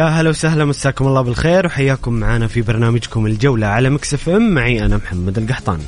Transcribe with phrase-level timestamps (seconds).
[0.00, 4.54] يا هلا وسهلا مساكم الله بالخير وحياكم معنا في برنامجكم الجولة على مكسف إم.
[4.54, 5.82] معي أنا محمد القحطاني.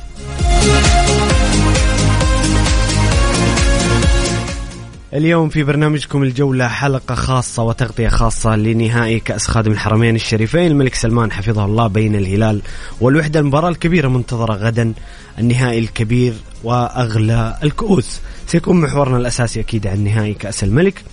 [5.13, 10.71] اليوم في برنامجكم الجولة حلقة خاصة وتغطية خاصة لنهائي كأس خادم الحرمين الشريفين.
[10.71, 12.61] الملك سلمان حفظه الله بين الهلال
[13.01, 13.39] والوحدة.
[13.39, 14.93] المباراة الكبيرة منتظرة غدا
[15.39, 18.21] النهائي الكبير وأغلى الكؤوس.
[18.47, 21.03] سيكون محورنا الأساسي أكيد عن نهائي كأس الملك.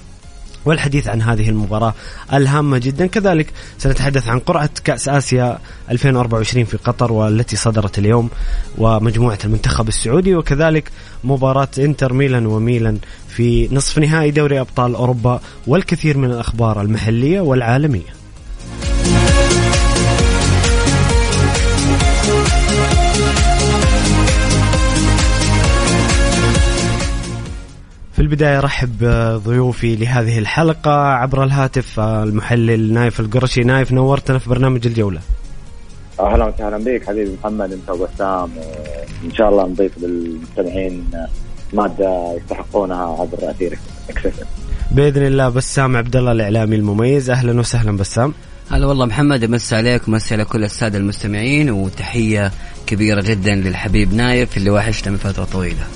[0.65, 1.95] والحديث عن هذه المباراة
[2.33, 3.07] الهامة جدا.
[3.07, 5.59] كذلك سنتحدث عن قرعة كأس آسيا
[5.91, 8.31] 2024 في قطر والتي صدرت اليوم
[8.79, 10.91] ومجموعة المنتخب السعودي وكذلك
[11.25, 18.21] مباراة إنتر ميلان وميلان في نصف نهائي دوري أبطال أوروبا والكثير من الأخبار المحلية والعالمية.
[28.31, 29.05] البداية رحب
[29.45, 33.61] ضيوفي لهذه الحلقة عبر الهاتف المحلل نايف القرشي.
[33.61, 35.21] نايف نورتنا في برنامج الجولة.
[36.21, 37.73] أهلا وسهلا بك حبيبي محمد.
[37.73, 38.51] أنت وبسام
[39.23, 41.11] وإن شاء الله نضيف للمستمعين
[41.73, 43.79] مادة يستحقونها عبر أثير
[44.11, 44.41] Mix
[44.91, 47.31] بإذن الله بسام عبد الله الإعلامي المميز.
[47.31, 48.35] أهلا وسهلا بسام.
[48.71, 52.53] هلا والله محمد امسي عليك ومسي على كل السادة المستمعين وتحية
[52.87, 55.87] كبيرة جدا للحبيب نايف اللي وحشنا من فترة طويلة.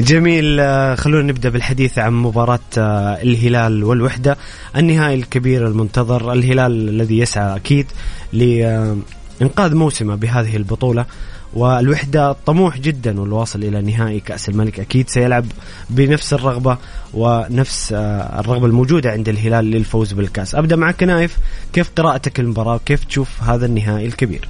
[0.00, 0.60] جميل.
[0.60, 4.36] آه، خلونا نبدأ بالحديث عن مباراة آه، الهلال والوحدة.
[4.76, 7.86] النهائي الكبير المنتظر الهلال الذي يسعى أكيد
[8.32, 11.06] لانقاذ موسمه بهذه البطولة.
[11.54, 15.08] والوحدة طموح جدا والواصل إلى نهائي كأس الملك أكيد.
[15.08, 15.44] سيلعب
[15.90, 16.78] بنفس الرغبة
[17.14, 20.54] ونفس آه، الرغبة الموجودة عند الهلال للفوز بالكأس.
[20.54, 21.36] أبدأ معك نايف
[21.72, 24.48] كيف قراءتك المباراة وكيف تشوف هذا النهائي الكبير؟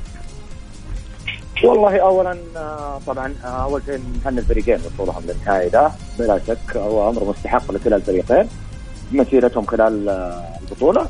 [1.64, 7.10] والله اولا آه، طبعا آه، أول شيء نهني الفريقين وصولهم للنهائي ده بلا شك هو
[7.10, 8.48] أمر مستحق لكلا الفريقين
[9.12, 11.06] مسيرتهم خلال آه، البطولة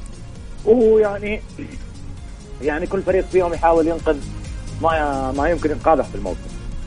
[0.64, 1.40] ويعني
[2.62, 4.16] يعني كل فريق فيهم يحاول ينقذ
[4.82, 6.40] ما ما يمكن إنقاذه في الموسم.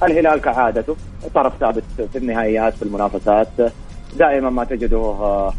[0.03, 0.95] الهلال كعادته
[1.35, 1.83] طرف ثابت
[2.13, 3.47] في النهائيات في المنافسات
[4.17, 5.51] دائما ما تجده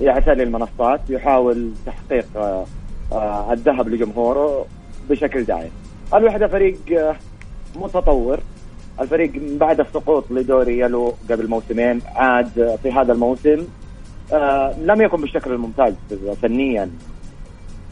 [0.00, 2.26] يعتلي المنصات يحاول تحقيق
[3.52, 4.66] الذهب لجمهوره
[5.10, 5.70] بشكل دائم.
[6.14, 6.78] الوحدة فريق
[7.78, 8.40] متطور.
[9.00, 13.66] الفريق بعد السقوط لدوري يلو قبل موسمين عاد في هذا الموسم.
[14.32, 15.94] آه، لم يكن بالشكل الممتاز
[16.42, 16.90] فنيا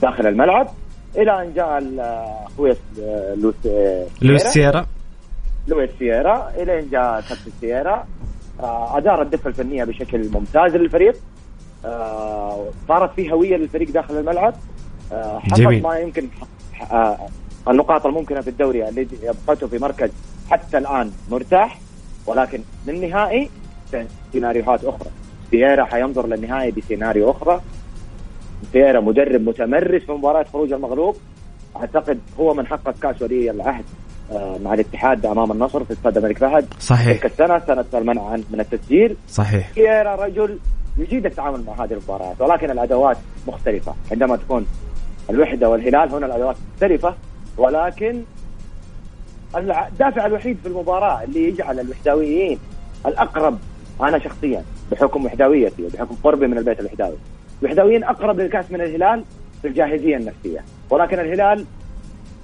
[0.03, 0.69] داخل الملعب.
[1.17, 2.01] إلى أن جاء ال-
[2.47, 2.71] أخوي
[3.03, 4.53] آه، لوس آه، لويس سيرا.
[4.53, 4.87] سيرا
[5.69, 8.07] لويس سييرا إلى أن جاء كابتن سييرا
[8.61, 11.15] آه، أدار الدفة الفنية بشكل ممتاز للفريق.
[11.85, 14.55] آه، صارت في هوية للفريق داخل الملعب.
[15.13, 15.83] آه، جميل.
[15.83, 16.29] ما يمكن
[16.93, 17.19] آه،
[17.69, 20.10] النقاط الممكنة في الدوري اللي يبقته في مركز
[20.50, 21.78] حتى الآن مرتاح
[22.27, 23.50] ولكن للنهائي
[24.32, 25.10] سيناريوهات أخرى.
[25.50, 27.60] سييرا حينظر للنهائي بسيناريو أخرى.
[28.72, 31.17] سييرا مدرب متمرس في مباراة خروج المغلوب.
[31.76, 33.85] أعتقد هو من حقق كأس ولي العهد
[34.32, 36.67] آه، مع الاتحاد أمام النصر في استاد الملك فهد.
[36.79, 37.17] صحيح.
[37.17, 39.17] تلك السنة سنة المنع من التسجيل.
[39.29, 39.73] صحيح.
[39.75, 40.58] سييرا رجل
[40.99, 43.17] يجيد التعامل مع هذه المباريات ولكن الأدوات
[43.49, 43.94] مختلفة.
[44.12, 44.67] عندما تكون
[45.31, 47.14] الوحدة والهلال هنا الأدوات مختلفة.
[47.58, 48.23] ولكن
[49.56, 52.58] الدافع الوحيد في المباراة اللي يجعل الوحداويين
[53.06, 53.58] الأقرب
[54.03, 57.17] أنا شخصيا بحكم وحداويتي وبحكم قربي من البيت الوحداوي
[57.62, 59.25] الوحداويين أقرب للكأس من الهلال
[59.62, 60.64] في الجاهزية النفسية.
[60.91, 61.64] ولكن الهلال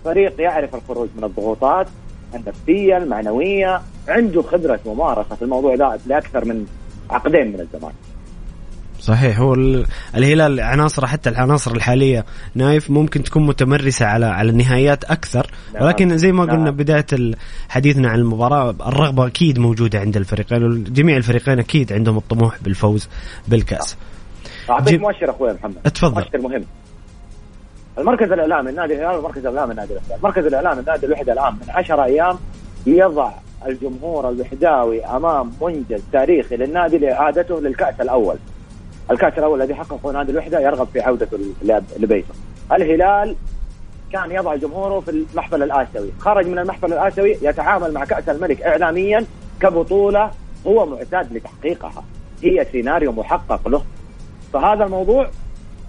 [0.05, 1.87] فريق يعرف الخروج من الضغوطات
[2.35, 6.67] النفسية المعنوية عنده خبرة ممارسة في الموضوع ده لأكثر من
[7.11, 7.93] عقدين من الزمان.
[9.03, 15.05] صحيح هو ال- الهلال عناصر حتى العناصر الحالية نايف ممكن تكون متمرسة على على النهائيات
[15.05, 15.85] أكثر نعم.
[15.85, 16.77] ولكن زي ما قلنا نعم.
[16.77, 17.07] بداية
[17.69, 23.09] حديثنا عن المباراة الرغبة أكيد موجودة عند الفريقين وجميع الفريقين أكيد عندهم الطموح بالفوز
[23.49, 23.97] بالكأس
[24.71, 26.23] أعطيك مؤشر أخوي محمد اتفضل.
[26.23, 26.65] مؤشر مهم
[27.99, 32.05] المركز الاعلامي النادي الهلال والمركز الاعلامي النادي الوحده، المركز الاعلامي النادي الوحده الآن من 10
[32.05, 32.39] أيام
[32.87, 33.31] يضع
[33.67, 38.37] الجمهور الوحداوي أمام منجز تاريخي للنادي لإعادته للكأس الأول.
[39.11, 41.39] الكاس الأول الذي حققه نادي الوحدة يرغب في عودته
[41.99, 42.35] لبيته.
[42.73, 43.37] الهلال
[44.13, 49.25] كان يضع جمهوره في المحفل الآسيوي، خرج من المحفل الآسيوي يتعامل مع كأس الملك اعلاميا
[49.61, 50.31] كبطولة
[50.67, 52.05] هو معتاد لتحقيقها.
[52.43, 53.85] هي سيناريو محقق له.
[54.53, 55.31] فهذا الموضوع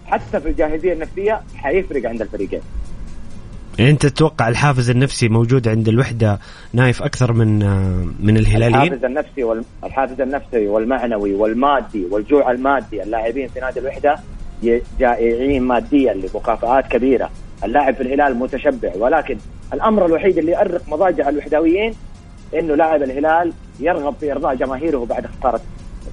[0.06, 2.62] حتى في الجاهزية النفسية حيفرق عند الفريقين.
[3.80, 6.40] يعني انت تتوقع الحافز النفسي موجود عند الوحدة
[6.74, 9.64] نايف أكثر من آه، من الهلاليين؟ الحافز النفسي وال...
[9.84, 14.16] الحافز النفسي والمعنوي والمادي والجوع المادي اللاعبين في نادي الوحدة
[15.00, 17.30] جائعين ماديا لمكافآت كبيرة.
[17.64, 19.38] اللاعب في الهلال متشبع ولكن
[19.74, 21.94] الأمر الوحيد اللي يؤرق مضاجع الوحداويين
[22.60, 25.62] إنه لاعب الهلال يرغب في إرضاء جماهيره بعد خسارة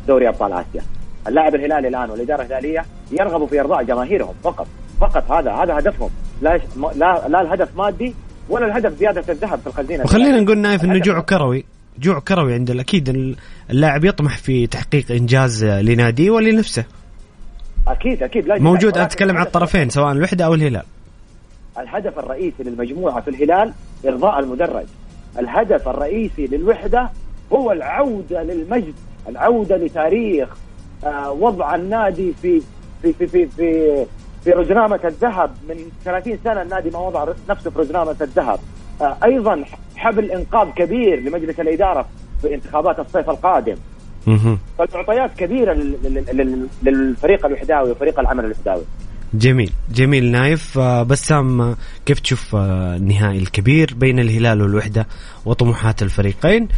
[0.08, 0.82] دوري أبطال آسيا.
[1.28, 4.66] اللاعب الهلالي الآن والإدارة الهلالية يرغبوا في إرضاء جماهيرهم فقط
[5.00, 6.10] فقط هذا هذا هدفهم.
[6.42, 6.60] لا
[6.94, 8.14] لا لا الهدف مادي
[8.48, 10.04] ولا الهدف زيادة الذهب في الخزينة.
[10.04, 11.64] وخلينا نقول نايف إنه جوع كروي.
[11.98, 13.36] جوع كروي عند أكيد
[13.70, 16.84] اللاعب يطمح في تحقيق إنجاز لناديه ولنفسه.
[17.88, 18.46] أكيد أكيد.
[18.46, 20.82] لا موجود أنا أتكلم عن الطرفين سواء الوحدة أو الهلال.
[21.78, 23.72] الهدف الرئيسي للمجموعة في الهلال
[24.06, 24.86] إرضاء المدرج.
[25.38, 27.10] الهدف الرئيسي للوحدة
[27.52, 28.94] هو العودة للمجد
[29.28, 30.48] العودة لتاريخ
[31.04, 32.62] آه، وضع النادي في
[33.02, 34.06] في في في في,
[34.44, 38.58] في رزنامه الذهب من 30 سنة النادي ما وضع نفسه في رزنامه الذهب.
[39.00, 39.64] آه، أيضا
[39.96, 42.08] حبل إنقاذ كبير لمجلس الإدارة
[42.42, 43.76] في انتخابات الصيف القادم.
[44.78, 48.82] فالمعطيات لل- للفريق الوحداوي وفريق العمل الوحداوي.
[49.34, 49.72] جميل.
[49.90, 50.78] جميل نايف.
[50.78, 51.76] آه، بسام آه،
[52.06, 55.06] كيف تشوف النهائي الكبير بين الهلال والوحدة
[55.44, 56.68] وطموحات الفريقين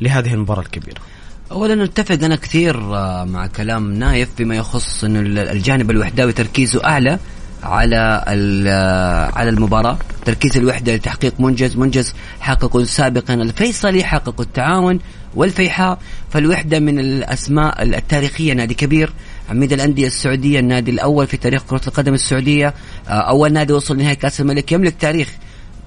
[0.00, 1.00] لهذه المباراة الكبيرة؟
[1.50, 6.84] اولا نتفق أنا كثير آه، مع كلام نايف فيما يخص إنه ال- الجانب الوحداوي تركيزه
[6.84, 7.18] أعلى
[7.62, 8.24] على
[8.68, 9.98] آه، على المباراة.
[10.24, 14.98] تركيز الوحدة لتحقيق منجز منجز حققوا سابقا الفيصلي حققوا التعاون
[15.34, 15.98] والفيحاء.
[16.30, 19.12] فالوحدة من الأسماء التاريخية نادي كبير.
[19.50, 22.74] عميد الأندية السعودية النادي الأول في تاريخ كرة القدم السعودية.
[23.08, 24.72] آه، أول نادي وصل نهائي كأس الملك.
[24.72, 25.28] يملك تاريخ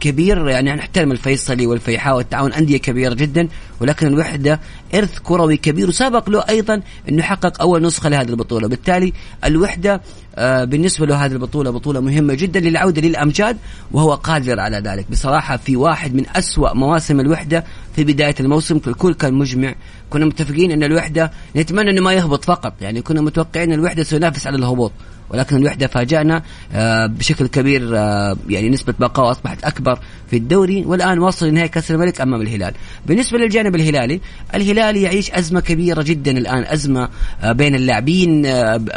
[0.04, 3.48] كبير يعني نحترم الفيصلي والفيحاء والتعاون أندية كبيرة جدا
[3.82, 4.60] ولكن الوحدة
[4.96, 8.68] إرث كروي كبير وسبق له أيضا أنه حقق أول نسخة لهذه البطولة.
[8.68, 9.14] بالتالي
[9.46, 10.02] الوحدة
[10.36, 13.58] آه، بالنسبة له هذه البطولة بطولة مهمة جدا للعودة للأمجاد
[13.92, 15.06] وهو قادر على ذلك.
[15.12, 17.64] بصراحة في واحد من أسوأ مواسم الوحدة
[17.96, 19.76] في بداية الموسم الكل كان مجمع.
[20.10, 24.58] كنا متفقين أن الوحدة نتمنى أنه ما يهبط فقط يعني كنا متوقعين الوحدة سينافس على
[24.58, 24.92] الهبوط.
[25.30, 26.44] ولكن الوحدة فاجأنا
[26.74, 30.00] آه، بشكل كبير آه، يعني نسبة بقائه أصبحت أكبر
[30.30, 32.74] في الدوري والآن وصل لنهاية كأس الملك أمام الهلال.
[33.06, 34.22] بالنسبة للجانب الهلالي
[34.56, 37.10] الهلال يعيش أزمة كبيرة جدا الآن أزمة
[37.42, 38.46] آه، بين اللاعبين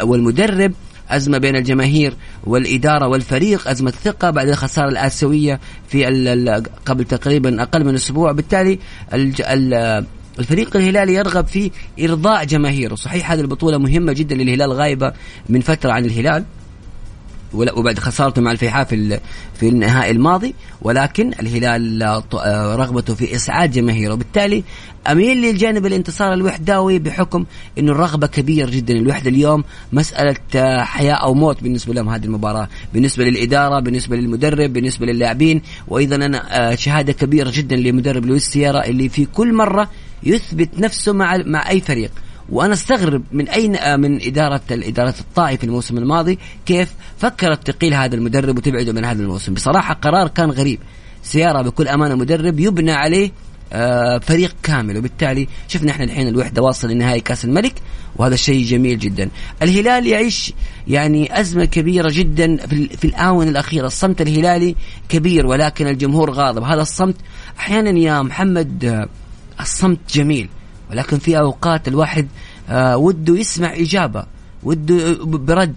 [0.03, 0.73] والمدرب
[1.09, 2.13] أزمة بين الجماهير
[2.43, 5.59] والإدارة والفريق أزمة ثقة بعد الخسارة الآسيوية
[5.89, 6.05] في
[6.85, 8.31] قبل تقريبا أقل من أسبوع.
[8.31, 8.79] بالتالي
[9.13, 10.05] ال-
[10.39, 12.95] الفريق الهلالي يرغب في إرضاء جماهيره.
[12.95, 15.13] صحيح هذه البطولة مهمة جدا للهلال غايبة
[15.49, 16.45] من فترة عن الهلال
[17.53, 19.19] وبعد خسارته مع الفيحاء في
[19.59, 24.13] في النهائي الماضي ولكن الهلال آه، رغبته في إسعاد جماهيره.
[24.13, 24.63] وبالتالي
[25.11, 27.45] أميل للجانب الانتصار الوحداوي بحكم
[27.77, 28.93] إنه الرغبة كبيرة جدا.
[28.93, 29.63] الوحدة اليوم
[29.93, 32.67] مسألة آه، حياة أو موت بالنسبة لهم هذه المباراة.
[32.93, 38.85] بالنسبة للإدارة بالنسبة للمدرب بالنسبة للاعبين وأيضا أنا آه، شهادة كبيرة جدا لمدرب لويس سيارا
[38.85, 39.89] اللي في كل مرة
[40.23, 42.11] يثبت نفسه مع مع أي فريق.
[42.49, 47.93] وأنا أستغرب من أين آه، من إدارة الاداره الطائي في الموسم الماضي كيف فكرت تقيل
[47.93, 49.53] هذا المدرب وتبعده من هذا الموسم.
[49.53, 50.79] بصراحة قرار كان غريب.
[51.23, 53.31] سيارة بكل أمانة مدرب يبنى عليه
[53.73, 54.97] آه، فريق كامل.
[54.97, 57.73] وبالتالي شفنا إحنا الحين الوحدة واصل لنهائي كأس الملك
[58.15, 59.29] وهذا شيء جميل جدا.
[59.61, 60.53] الهلال يعيش
[60.87, 63.87] يعني أزمة كبيرة جدا في, في الآونة الأخيرة.
[63.87, 64.75] الصمت الهلالي
[65.09, 66.63] كبير ولكن الجمهور غاضب.
[66.63, 67.15] هذا الصمت
[67.59, 69.07] أحيانا يا محمد آه،
[69.59, 70.49] الصمت جميل
[70.91, 72.27] ولكن في أوقات الواحد
[72.69, 74.25] آه، وده يسمع إجابة
[74.63, 75.75] وده برد.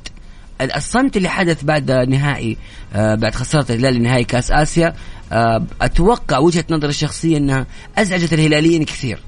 [0.76, 2.56] الصمت اللي حدث بعد نهائي
[2.94, 4.94] آه، بعد خسارة الهلال لنهائي كأس آسيا
[5.32, 7.66] آه، أتوقع وجهة نظري الشخصية إنها
[7.98, 9.18] أزعجت الهلاليين كثير.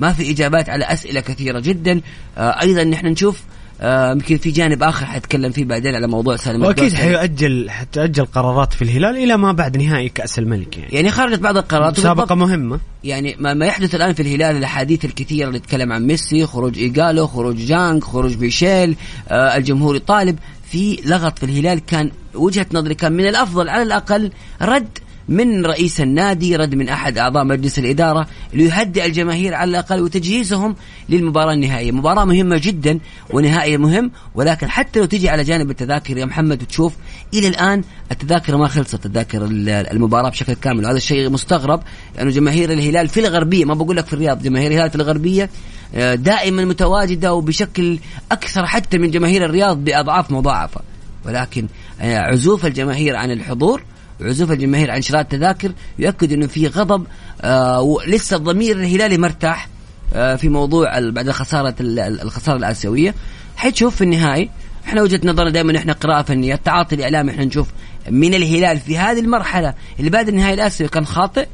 [0.00, 2.00] ما في إجابات على أسئلة كثيرة جدا.
[2.38, 3.42] أيضا نحن نشوف
[3.80, 6.94] آه، يمكن في جانب آخر حتكلم فيه بعدين على موضوع سالم وأكيد.
[6.94, 10.94] حيؤجل حتؤجل قرارات في الهلال إلى ما بعد نهائي كأس الملك يعني.
[10.94, 12.80] يعني خرجت بعض القرارات مسابقة مهمة.
[13.04, 17.26] يعني ما, ما يحدث الآن في الهلال الأحاديث الكثيرة اللي تتكلم عن ميسي خروج إيجالو
[17.26, 18.96] خروج جانج خروج بيشيل
[19.28, 20.38] آه الجمهور يطالب.
[20.70, 24.30] في لغط في الهلال كان وجهة نظري كان من الأفضل على الأقل
[24.62, 30.76] رد من رئيس النادي رد من أحد أعضاء مجلس الإدارة ليهدئ الجماهير على الأقل وتجهيزهم
[31.08, 32.98] للمباراة النهائية، مباراة مهمة جدا
[33.30, 36.94] ونهائي مهم ولكن حتى لو تجي على جانب التذاكر يا محمد وتشوف
[37.34, 40.84] إلى الآن التذاكر ما خلصت تذاكر ال- المباراة بشكل كامل.
[40.84, 41.82] وهذا الشيء مستغرب
[42.16, 45.50] لأنه جماهير الهلال في الغربية ما بقول لك في الرياض جماهير الهلال في الغربية
[45.94, 47.98] آه، دائما متواجدة وبشكل
[48.32, 50.80] أكثر حتى من جماهير الرياض بأضعاف مضاعفه
[51.24, 51.66] ولكن
[52.00, 53.82] آه، عزوف الجماهير عن الحضور
[54.22, 57.06] عزوف الجماهير عن شراء التذاكر يؤكد إنه في غضب
[57.42, 59.68] آه ولسه الضمير الهلالي مرتاح
[60.14, 63.14] آه في موضوع بعد خساره ال- ال- الخسارة الآسيوية.
[63.56, 64.50] حتشوف في النهائي
[64.86, 67.68] إحنا وجهة نظرنا دائما إحنا قراءة فنية التعاطي الإعلامي إحنا نشوف
[68.10, 71.46] من الهلال في هذه المرحلة اللي بعد النهائي الآسيوي كان خاطئ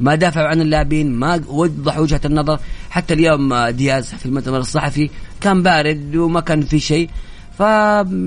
[0.00, 2.58] ما دافعوا عن اللاعبين ما وضح وجهة النظر.
[2.90, 5.10] حتى اليوم آه، دياز في المؤتمر الصحفي
[5.40, 7.10] كان بارد وما كان في شيء.
[7.58, 7.60] ف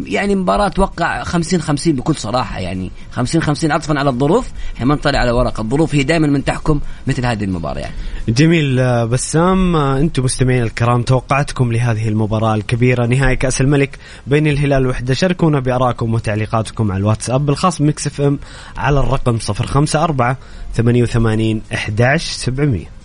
[0.06, 2.92] يعني مباراة أتوقع 50 50 بكل صراحة يعني.
[3.12, 4.52] 50 50 عطفا على الظروف.
[4.76, 5.60] إحنا ما نطلع على ورق.
[5.60, 7.94] الظروف هي دائما من تحكم مثل هذه المباراة يعني.
[8.30, 14.48] جميل آه، بسام آه، أنتم مستمعين الكرام توقعاتكم لهذه المباراة الكبيرة نهائي كأس الملك بين
[14.48, 15.14] الهلال والوحدة.
[15.14, 18.40] شاركونا بآرائكم وتعليقاتكم على الواتساب الخاص Mix FM
[18.78, 20.36] على الرقم 054
[20.74, 23.01] 88 11 700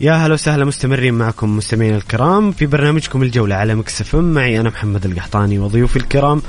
[0.00, 4.68] يا هلا وسهلا مستمرين معكم مستمعين الكرام في برنامجكم الجولة على Mix FM معي أنا
[4.68, 6.42] محمد القحطاني وضيوفي الكرام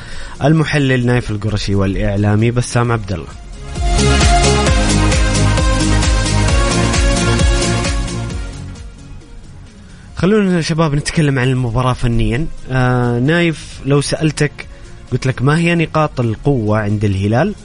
[0.43, 3.27] المحلل نايف القرشي والإعلامي بسام عبد الله
[10.15, 12.45] خلونا يا شباب نتكلم عن المباراة فنيا.
[12.71, 14.51] آه نايف لو سألتك
[15.11, 17.55] قلت لك ما هي نقاط القوة عند الهلال؟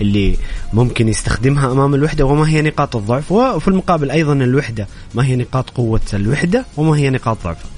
[0.00, 0.36] اللي
[0.72, 5.70] ممكن يستخدمها أمام الوحدة وما هي نقاط الضعف وفي المقابل أيضا الوحدة ما هي نقاط
[5.70, 7.70] قوة الوحدة وما هي نقاط ضعفها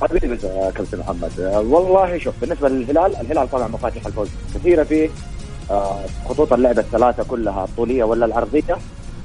[0.00, 0.36] حبيبي
[0.74, 1.30] كابتن محمد.
[1.54, 5.08] والله شوف بالنسبة للهلال الهلال طبعا مفاتيح الفوز كثيرة فيه
[5.70, 8.76] آه، خطوط اللعبه الثلاثة كلها الطولية ولا العرضية.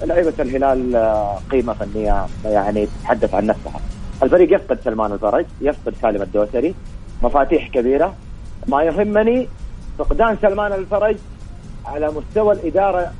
[0.04, 3.80] لعيبة الهلال آه، قيمة فنية يعني تتحدث عن نفسها.
[4.24, 6.76] الفريق يفقد سلمان الفرج يفقد سالم الدوسري
[7.24, 8.16] مفاتيح كبيرة.
[8.68, 9.48] ما يهمني
[10.00, 11.16] فقدان سلمان الفرج
[11.86, 13.12] على مستوى الإدارة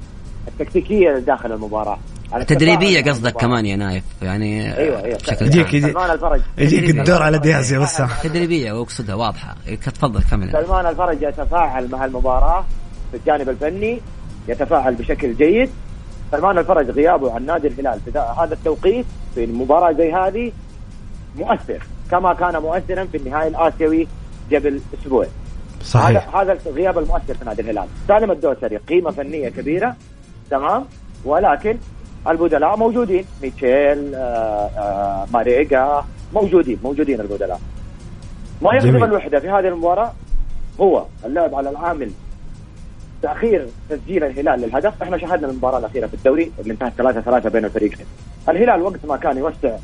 [0.48, 1.98] التكتيكية داخل المباراة.
[2.36, 5.18] التفاعل قصدك كمان يا نايف يعني أيوه أيوه.
[5.18, 5.74] بشكل يجيك-
[6.12, 6.42] الفرج.
[6.58, 9.56] يجيك الدور على دياز يا بسام تدريبية واقصدها واضحة.
[9.86, 10.52] تفضل كمل.
[10.52, 12.66] سلمان الفرج يتفاعل مع المباراة
[13.12, 14.00] في الجانب الفني
[14.48, 15.70] يتفاعل بشكل جيد.
[16.32, 18.00] سلمان الفرج غيابه عن نادي الهلال.
[18.06, 19.06] في ذا- هذا التوقيت
[19.36, 20.52] في المباراة زي هذه
[21.36, 21.80] مؤثر
[22.12, 24.08] كما كان مؤثرا في النهائي الآسيوي
[24.54, 25.26] قبل أسبوع.
[25.86, 26.36] صحيح.
[26.36, 27.88] هذا هذا الغياب المؤثر في نادي الهلال.
[28.08, 29.96] سالم الدوسري قيمة فنية كبيرة
[30.50, 30.86] تمام؟
[31.26, 31.78] ولكن
[32.28, 33.26] البدلاء موجودين.
[33.42, 34.20] ميتشيل آه
[34.78, 37.60] آه ماريجا موجودين موجودين البدلاء.
[38.62, 39.04] ما يخدم جميل.
[39.04, 40.14] الوحدة في هذه المباراة
[40.82, 42.12] هو اللعب على العامل
[43.22, 45.04] تأخير تسجيل الهلال للهدف.
[45.04, 48.06] إحنا شاهدنا المباراة الأخيرة في الدوري اللي انتهت 3 3 بين الفريقين.
[48.50, 49.78] الهلال وقت ما كان يوسع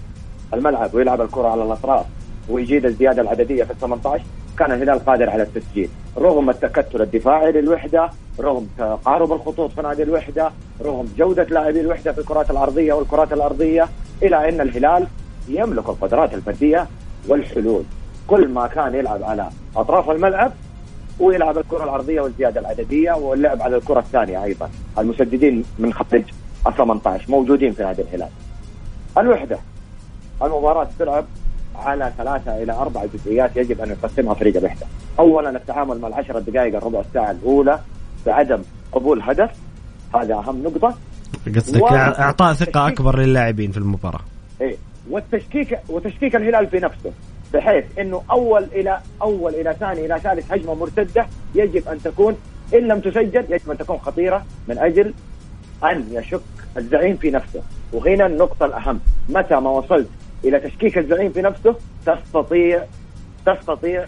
[0.54, 2.06] الملعب ويلعب الكرة على الأطراف
[2.50, 4.24] ويجيد الزيادة العددية في ال 18
[4.60, 5.90] كان الهلال قادر على التسجيل.
[6.18, 12.20] رغم التكتل الدفاعي للوحدة رغم تقارب الخطوط في نادي الوحدة رغم جودة لاعبي الوحدة في
[12.20, 13.88] الكرات الأرضية والكرات الأرضية
[14.24, 15.08] إلى أن الهلال
[15.48, 16.88] يملك القدرات الفردية
[17.28, 17.84] والحلول.
[18.28, 20.52] كل ما كان يلعب على أطراف الملعب
[21.20, 24.70] ويلعب الكرة العرضية والزيادة العددية واللعب على الكرة الثانية أيضا.
[25.00, 26.24] المسددين من خارج
[26.68, 28.30] ال 18 موجودين في نادي الهلال.
[29.18, 29.60] الوحدة
[30.42, 31.26] المباراة تلعب
[31.76, 34.86] على ثلاثة إلى أربع جزئيات يجب أن يقسمها فريق الوحدة.
[35.20, 37.80] أولا التعامل مع العشرة دقائق الربع الساعة الأولى
[38.26, 38.62] بعدم
[38.92, 39.50] قبول هدف.
[40.16, 40.96] هذا أهم نقطة.
[41.56, 44.20] قصدك و- إعطاء ثقة أكبر للاعبين في المباراة.
[44.62, 44.76] إيه.
[45.10, 47.12] والتشكيك وتشكيك الهلال في نفسه
[47.54, 51.26] بحيث إنه أول إلى أول إلى ثاني إلى ثالث هجمة مرتدة
[51.56, 52.36] يجب أن تكون.
[52.74, 55.14] إن لم تسجل يجب أن تكون خطيرة من أجل
[55.84, 56.42] أن يشك
[56.78, 57.62] الزعيم في نفسه.
[57.94, 59.00] وهنا النقطة الأهم.
[59.30, 60.08] متى ما وصلت
[60.44, 62.86] إلى تشكيك الزعيم في نفسه تستطيع
[63.46, 64.06] تستطيع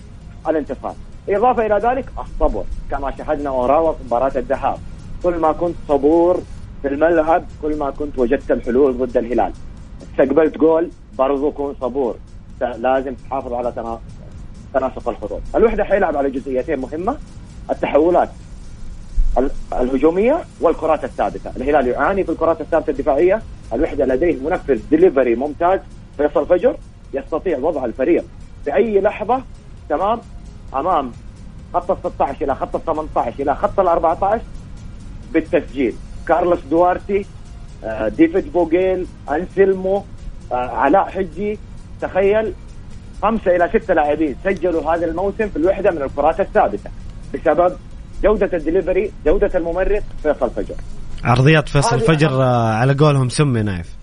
[0.48, 0.96] الانتصار
[1.30, 4.78] إضافة إلى ذلك الصبر كما شاهدنا اوراوا في مباراة الذهاب.
[5.24, 6.42] كل ما كنت صبور
[6.82, 9.52] في الملعب كل ما كنت وجدت الحلول ضد الهلال.
[10.02, 12.16] استقبلت جول برضو كون صبور.
[12.62, 14.00] لازم تحافظ على
[14.74, 15.42] تناسق الخطوط.
[15.56, 17.18] الوحدة حيلعب على جزئيتين مهمة
[17.72, 18.30] التحولات
[19.74, 23.42] الهجومية والكرات الثابتة، الهلال يعاني في الكرات الثابتة الدفاعية،
[23.74, 25.80] الوحدة لديه منفذ ديليفري ممتاز.
[26.18, 26.78] فيصل فجر
[27.14, 28.26] يستطيع وضع الفريق
[28.66, 29.44] في اي لحظة
[29.90, 30.20] تمام؟
[30.74, 31.12] أمام
[31.74, 34.42] خط ال 16 إلى خط ال 18 إلى خط ال 14
[35.34, 35.96] بالتسجيل،
[36.28, 37.26] كارلوس دوارتي
[37.84, 40.04] آه، ديفيد بوغيل انسلمو
[40.52, 41.60] آه، علاء حجي.
[42.02, 42.54] تخيل
[43.22, 46.90] خمسة إلى ستة لاعبين سجلوا هذا الموسم في الوحدة من الكرات الثابتة
[47.34, 47.76] بسبب
[48.24, 50.76] جودة الدليفري جودة الممرر فيصل فجر.
[51.24, 54.03] عرضيات فيصل فجر آه، على قولهم سمي نايف.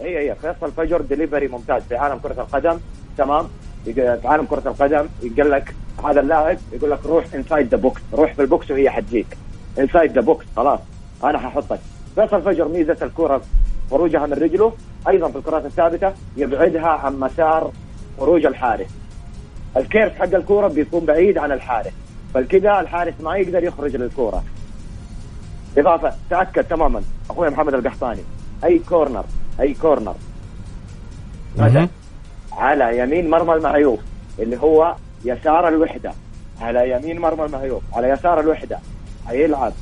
[0.00, 2.78] هي هي فيصل فجر دليفري ممتاز في عالم كرة القدم.
[3.18, 3.48] تمام؟
[3.84, 5.74] في عالم كرة القدم يقول لك
[6.04, 9.26] هذا اللاعب يقول لك روح inside the box روح في ال box وهي حتجيك.
[9.78, 10.80] inside the box خلاص.
[11.24, 11.78] أنا ححطك.
[12.14, 13.42] فيصل فجر ميزة الكرة
[13.90, 14.72] خروجها من رجله
[15.08, 17.72] أيضا في الكرات الثابتة يبعدها عن مسار
[18.20, 18.90] خروج الحارس.
[19.76, 21.92] ال curve حق الكورة بيكون بعيد عن الحارس
[22.34, 24.44] فالكذا الحارس ما يقدر يخرج للكورة.
[25.78, 27.02] إضافة تأكد تماما.
[27.30, 28.20] أخوي محمد القحطاني
[28.64, 29.24] أي corner
[29.60, 30.14] أي corner
[31.56, 31.88] مثلا
[32.52, 34.00] على يمين مرمى المعيوف
[34.38, 36.12] اللي هو يسار الوحدة.
[36.60, 38.78] على يمين مرمى المعيوف على يسار الوحدة.
[39.26, 39.72] حيلعب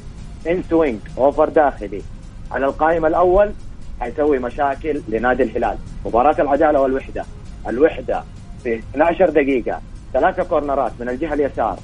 [0.47, 2.03] in swing over داخلي.
[2.51, 3.53] على القائم الأول
[4.01, 5.77] حيسوي مشاكل لنادي الهلال.
[6.07, 7.25] مباراة العدالة والوحدة.
[7.69, 8.25] الوحدة
[8.63, 9.81] في 12 دقيقة.
[10.13, 11.79] ثلاثة كورنرات من الجهة اليسار.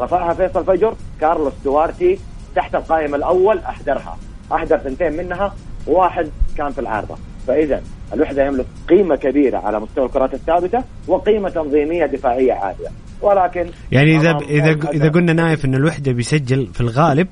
[0.00, 2.18] رفعها فيصل فجر كارلوس دوارتي
[2.54, 4.18] تحت القائم الأول أخطرها
[4.52, 5.54] أخطر ثنتين منها.
[5.86, 7.16] وواحد كان في العارضة.
[7.46, 12.88] فإذا الوحدة يملك قيمة كبيرة على مستوى الكرات الثابتة وقيمة تنظيمية دفاعية عالية.
[13.22, 17.28] ولكن يعني إذا إذا إذا قلنا نايف إن الوحدة بيسجل في الغالب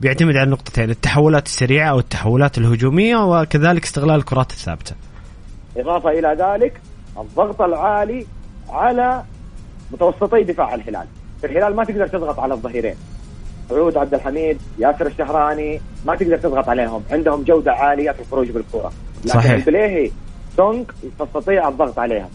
[0.00, 4.94] بيعتمد على نقطتين التحولات السريعة أو التحولات الهجومية وكذلك استغلال الكرات الثابتة.
[5.76, 6.80] إضافة إلى ذلك
[7.18, 8.26] الضغط العالي
[8.68, 9.22] على
[9.92, 11.06] متوسطي دفاع الهلال.
[11.44, 12.94] الهلال ما تقدر تضغط على الظهيرين.
[13.70, 17.02] عود عبد الحميد ياسر الشهراني ما تقدر تضغط عليهم.
[17.10, 18.92] عندهم جودة عالية في الخروج بالكره
[19.24, 19.52] لكن صحيح.
[19.52, 20.10] البليهي
[20.56, 20.84] سونغ
[21.18, 22.28] تستطيع الضغط عليهم.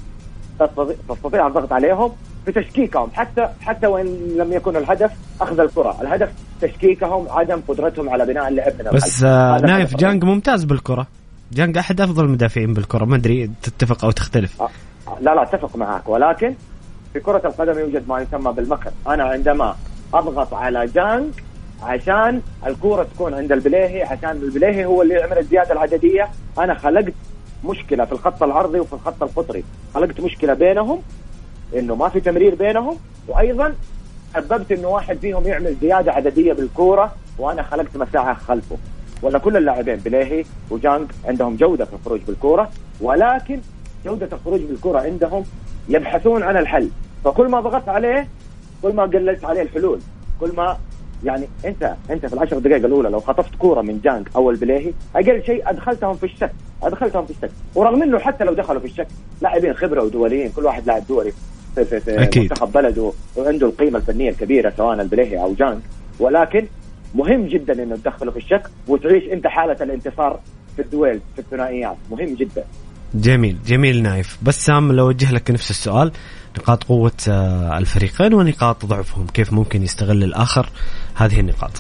[1.10, 2.12] تستطيع الضغط عليهم
[2.46, 3.10] في تشكيكهم.
[3.14, 4.06] حتى حتى وإن
[4.38, 5.12] لم يكن الهدف
[5.42, 6.30] أخذ الكرة، الهدف
[6.62, 11.08] تشكيكهم عدم قدرتهم على بناء اللعب من بس آه نايف جانج ممتاز بالكرة.
[11.52, 13.06] جانج أحد أفضل المدافعين بالكرة.
[13.06, 14.70] ما أدري تتفق أو تختلف؟ آه،
[15.22, 16.10] لا لا أتفق معك.
[16.10, 16.56] ولكن
[17.14, 18.92] في كرة القدم يوجد ما يسمى بالمكر.
[19.08, 19.76] أنا عندما
[20.14, 21.34] أضغط على جانج
[21.84, 26.28] عشان الكورة تكون عند البليهي عشان البليهي هو اللي يعمل الزيادة العددية.
[26.58, 27.14] أنا خلقت
[27.66, 29.64] مشكلة في الخط العرضي وفي الخط القطري.
[29.94, 31.02] خلقت مشكلة بينهم
[31.76, 32.98] إنه ما في تمرير بينهم
[33.28, 33.76] وأيضا
[34.34, 38.78] سببت إنه واحد فيهم يعمل زيادة عددية بالكورة وأنا خلقت مساحة خلفه.
[39.22, 42.70] ولا كل اللاعبين بليهي وجانج عندهم جودة في الخروج بالكورة
[43.02, 43.60] ولكن
[44.06, 45.44] جودة الخروج بالكورة عندهم
[45.90, 46.90] يبحثون عن الحل.
[47.26, 48.28] فكل ما ضغطت عليه
[48.82, 50.00] كل ما قللت عليه الحلول
[50.40, 50.78] كل ما
[51.24, 55.44] يعني انت انت في العشر دقائق الأولى لو خطفت كورة من جانج أو البليهي أقل
[55.46, 56.52] شيء أدخلتهم في الشك
[56.84, 57.52] أدخلتهم في الشك.
[57.76, 59.08] ورغم إنه حتى لو دخلوا في الشك
[59.42, 61.34] لاعبين خبرة ودوليين كل واحد لاعب دولي
[61.76, 62.42] في, في, في أكيد.
[62.44, 65.80] منتخب بلده وعنده القيمة الفنية الكبيرة سواء البليهي أو جانج
[66.20, 66.68] ولكن
[67.16, 70.40] مهم جدا إنه تدخله في الشك وتعيش أنت حالة الانتصار
[70.76, 71.98] في الدويل في الثنائيات.
[72.12, 72.64] مهم جدا.
[73.16, 74.38] جميل جميل نايف.
[74.44, 76.12] بسام لو أوجه لك نفس السؤال
[76.58, 79.28] نقاط قوة آه، الفريقين ونقاط ضعفهم.
[79.28, 80.70] كيف ممكن يستغل الآخر
[81.16, 81.72] هذه النقاط؟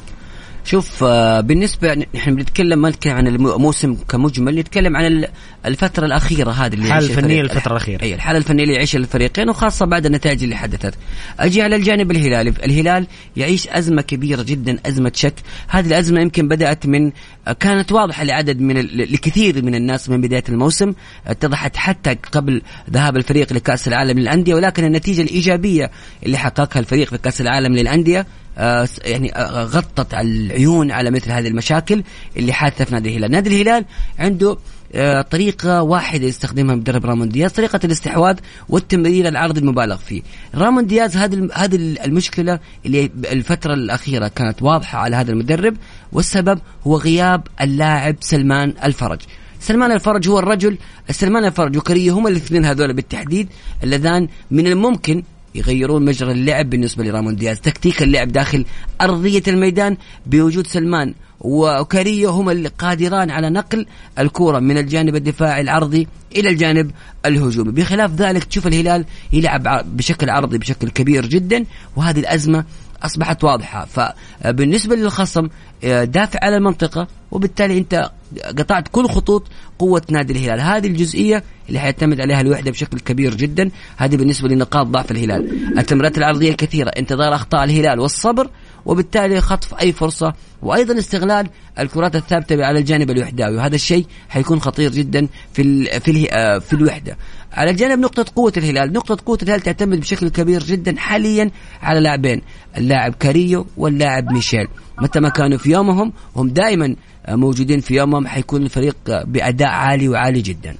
[0.65, 5.25] شوف آه، بالنسبة نحن بنتكلم ما نتكلم عن الموسم كمجمل نتكلم عن
[5.65, 8.03] الفترة الأخيرة هذه اللي الحالة الفنية الفترة الأخيرة.
[8.03, 10.93] أي الحالة الفنية اللي يعيشها الفريقين وخاصة بعد النتائج اللي حدثت.
[11.39, 12.49] أجي على الجانب الهلالي.
[12.49, 15.33] الهلال يعيش أزمة كبيرة جدا أزمة شك.
[15.67, 17.11] هذه الأزمة يمكن بدأت من
[17.59, 20.93] كانت واضحة لعدد من لكثير من الناس من بداية الموسم.
[21.27, 25.91] اتضحت حتى قبل ذهاب الفريق لكأس العالم للأندية ولكن النتيجة الإيجابية
[26.25, 28.25] اللي حققها الفريق في كأس العالم للأندية آه،
[28.57, 32.03] يعني آه، غطت العيون على مثل هذه المشاكل
[32.37, 33.85] اللي حادثه في نادي الهلال، نادي الهلال
[34.19, 34.57] عنده
[34.95, 38.37] آه، طريقة واحدة يستخدمها مدرب رامون دياز طريقة الاستحواذ
[38.69, 40.21] والتمرير العرضي المبالغ فيه.
[40.55, 45.77] رامون دياز هذه هذه المشكلة اللي الفترة الأخيرة كانت واضحة على هذا المدرب
[46.11, 49.19] والسبب هو غياب اللاعب سلمان الفرج.
[49.59, 50.77] سلمان الفرج هو الرجل
[51.09, 53.49] سلمان الفرج وكريه هما الاثنين هذول بالتحديد
[53.83, 55.23] اللذان من الممكن
[55.55, 57.59] يغيرون مجرى اللعب بالنسبة لرامون دياز.
[57.59, 58.65] تكتيك اللعب داخل
[59.01, 63.85] أرضية الميدان بوجود سلمان وكاريو هما القادران على نقل
[64.19, 66.91] الكرة من الجانب الدفاعي العرضي إلى الجانب
[67.25, 67.71] الهجومي.
[67.71, 72.65] بخلاف ذلك تشوف الهلال يلعب بشكل عرضي بشكل كبير جدا وهذه الأزمة
[73.03, 73.85] أصبحت واضحة.
[73.85, 75.47] فبالنسبة للخصم
[75.83, 78.11] آه، دافع على المنطقة وبالتالي انت
[78.57, 79.47] قطعت كل خطوط
[79.79, 80.59] قوة نادي الهلال.
[80.59, 83.69] هذه الجزئية اللي حيعتمد عليها الوحدة بشكل كبير جدا.
[83.97, 85.79] هذه بالنسبة لنقاط ضعف الهلال.
[85.79, 88.49] التمريرات العرضية الكثيرة انتظار أخطاء الهلال والصبر
[88.85, 93.57] وبالتالي خطف أي فرصة وأيضا استغلال الكرات الثابتة على الجانب الوحداوي.
[93.57, 97.17] وهذا الشيء حيكون خطير جدا في في آه، في الوحدة.
[97.51, 102.41] على جانب نقطة قوة الهلال، نقطة قوة الهلال تعتمد بشكل كبير جدا حاليا على لاعبين،
[102.77, 104.67] اللاعب كاريو واللاعب ميشيل،
[105.01, 106.95] متى ما كانوا في يومهم هم دائما
[107.29, 110.75] موجودين في يومهم حيكون الفريق بأداء عالي وعالي جدا.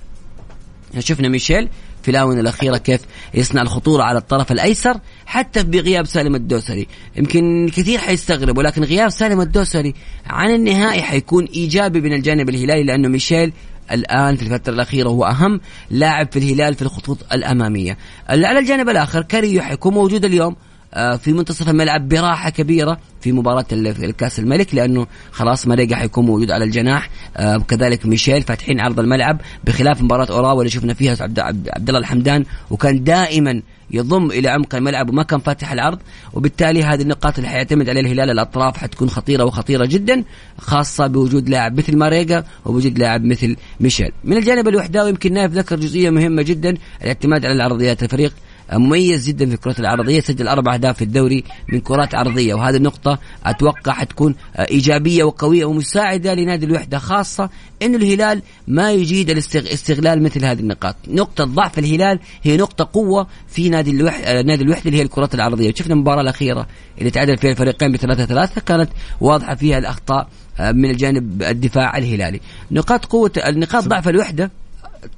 [1.00, 1.70] شفنا ميشيل
[2.04, 3.02] في الآونة الأخيرة كيف
[3.34, 6.88] يصنع الخطورة على الطرف الأيسر حتى بغياب سالم الدوسري.
[7.16, 9.94] يمكن كثير حيستغرب ولكن غياب سالم الدوسري
[10.26, 13.54] عن النهائي حيكون إيجابي من الجانب الهلالي لأنه ميشيل
[13.92, 17.98] الآن في الفترة الأخيرة هو أهم لاعب في الهلال في الخطوط الأمامية.
[18.30, 20.56] على الجانب الآخر كاريو حيكون موجود اليوم
[20.94, 26.64] في منتصف الملعب براحة كبيرة في مباراة الكاس الملك لأنه خلاص مريقا حيكون موجود على
[26.64, 27.10] الجناح.
[27.38, 32.46] آه، كذلك ميشيل فاتحين عرض الملعب بخلاف مباراة أوراوا اللي شفنا فيها عبد, الله الحمدان
[32.70, 36.00] وكان دائما يضم إلى عمق الملعب وما كان فاتح العرض.
[36.34, 40.24] وبالتالي هذه النقاط اللي حيعتمد عليها الهلال الأطراف حتكون خطيرة وخطيرة جدا
[40.58, 44.12] خاصة بوجود لاعب مثل ماريجا ووجود لاعب مثل ميشيل.
[44.24, 48.34] من الجانب الوحداوي يمكن نايف ذكر جزئية مهمة جدا الاعتماد على العرضيات الفريق.
[48.74, 53.20] مميز جدا في الكرات العرضيه سجل أربع أهداف في الدوري من كرات عرضية وهذه النقطة
[53.46, 57.50] أتوقع حتكون إيجابية وقوية ومساعدة لنادي الوحدة خاصة
[57.82, 60.96] انه الهلال ما يجيد الاستغلال مثل هذه النقاط.
[61.08, 65.74] نقطة ضعف الهلال هي نقطة قوة في نادي الوحده نادي الوحدة اللي هي الكرات العرضية.
[65.74, 66.68] شفنا المباراة الأخيرة
[67.00, 68.90] اللي تعادل فيها الفريقين بثلاثة ثلاثة كانت
[69.22, 70.28] واضحة فيها الأخطاء
[70.60, 72.40] آه، من الجانب الدفاع الهلالي.
[72.72, 74.52] نقاط قوة نقاط ضعف الوحدة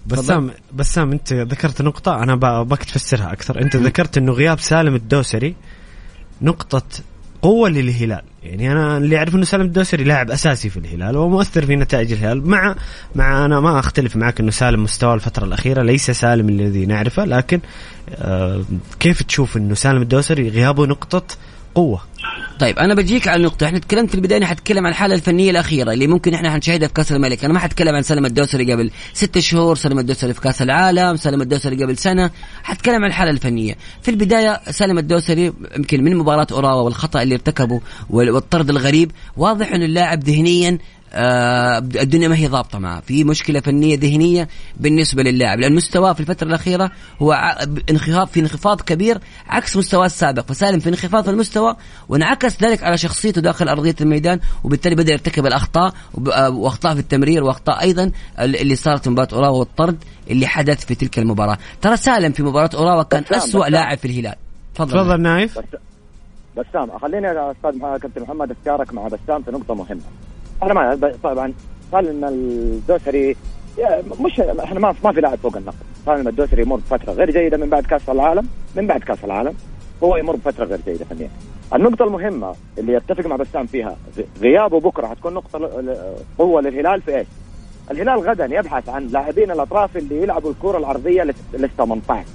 [0.05, 5.55] بسام بسام انت ذكرت نقطة أنا بك تفسرها أكثر، انت ذكرت إنه غياب سالم الدوسري
[6.41, 6.83] نقطة
[7.41, 11.75] قوة للهلال، يعني أنا اللي أعرف إنه سالم الدوسري لاعب أساسي في الهلال ومؤثر في
[11.75, 12.75] نتائج الهلال، مع
[13.15, 17.59] مع أنا ما أختلف معك إنه سالم مستواه الفترة الأخيرة ليس سالم الذي نعرفه، لكن
[18.15, 18.63] آه
[18.99, 21.35] كيف تشوف إنه سالم الدوسري غيابه نقطة
[21.75, 22.01] قوة؟
[22.59, 26.07] طيب أنا بجيك على النقطه إحنا تكلمت في البداية حتكلم عن الحالة الفنية الأخيرة اللي
[26.07, 27.45] ممكن إحنا حنشاهدها في كأس الملك.
[27.45, 31.41] أنا ما حتكلم عن سلم الدوسري قبل ست شهور سلم الدوسري في كأس العالم سلم
[31.41, 32.31] الدوسري قبل سنة.
[32.63, 33.77] حتكلم عن الحالة الفنية.
[34.01, 39.85] في البداية سلم الدوسري يمكن من مباراة أوراوا والخطأ اللي ارتكبه والطرد الغريب واضح انه
[39.85, 40.77] اللاعب ذهنيا
[41.15, 43.01] الدنيا ما هي ضابطة معه.
[43.01, 44.47] في مشكلة فنية ذهنية
[44.77, 45.59] بالنسبة للاعب.
[45.59, 47.33] لأن مستواه في الفترة الأخيرة هو
[47.89, 50.45] انخفاض في انخفاض كبير عكس مستواه السابق.
[50.45, 51.75] فسالم في انخفاض في المستوى
[52.09, 55.93] وانعكس ذلك على شخصيته داخل أرضية الميدان وبالتالي بدأ يرتكب الأخطاء
[56.33, 60.95] آه، وأخطاء في التمرير وأخطاء أيضا اللي صارت في مباراة أوراوا والطرد اللي حدث في
[60.95, 61.57] تلك المباراة.
[61.81, 64.35] ترى سالم في مباراة أوراوا كان أسوأ لاعب في الهلال.
[64.75, 65.59] تفضل تفضل نايف.
[66.57, 70.01] بسام خليني يا أستاذ كابتن محمد اشارك مع بسام في نقطة مهمة.
[70.63, 71.53] أنا ما طبعا
[71.93, 73.35] إن الدوسري
[74.25, 75.75] مش إحنا ما ما في لاعب فوق النقد
[76.07, 79.53] إن الدوسري يمر بفترة غير جيدة من بعد كأس العالم من بعد كأس العالم.
[80.03, 81.29] هو يمر بفترة غير جيدة فنيا.
[81.75, 83.95] النقطة المهمة اللي يتفق مع بسام فيها
[84.41, 85.71] غيابه بكرة حتكون نقطة
[86.37, 87.27] قوة للهلال في إيش؟
[87.91, 91.23] الهلال غدا يبحث عن لاعبين الأطراف اللي يلعبوا الكرة العرضية
[91.53, 92.25] لل 18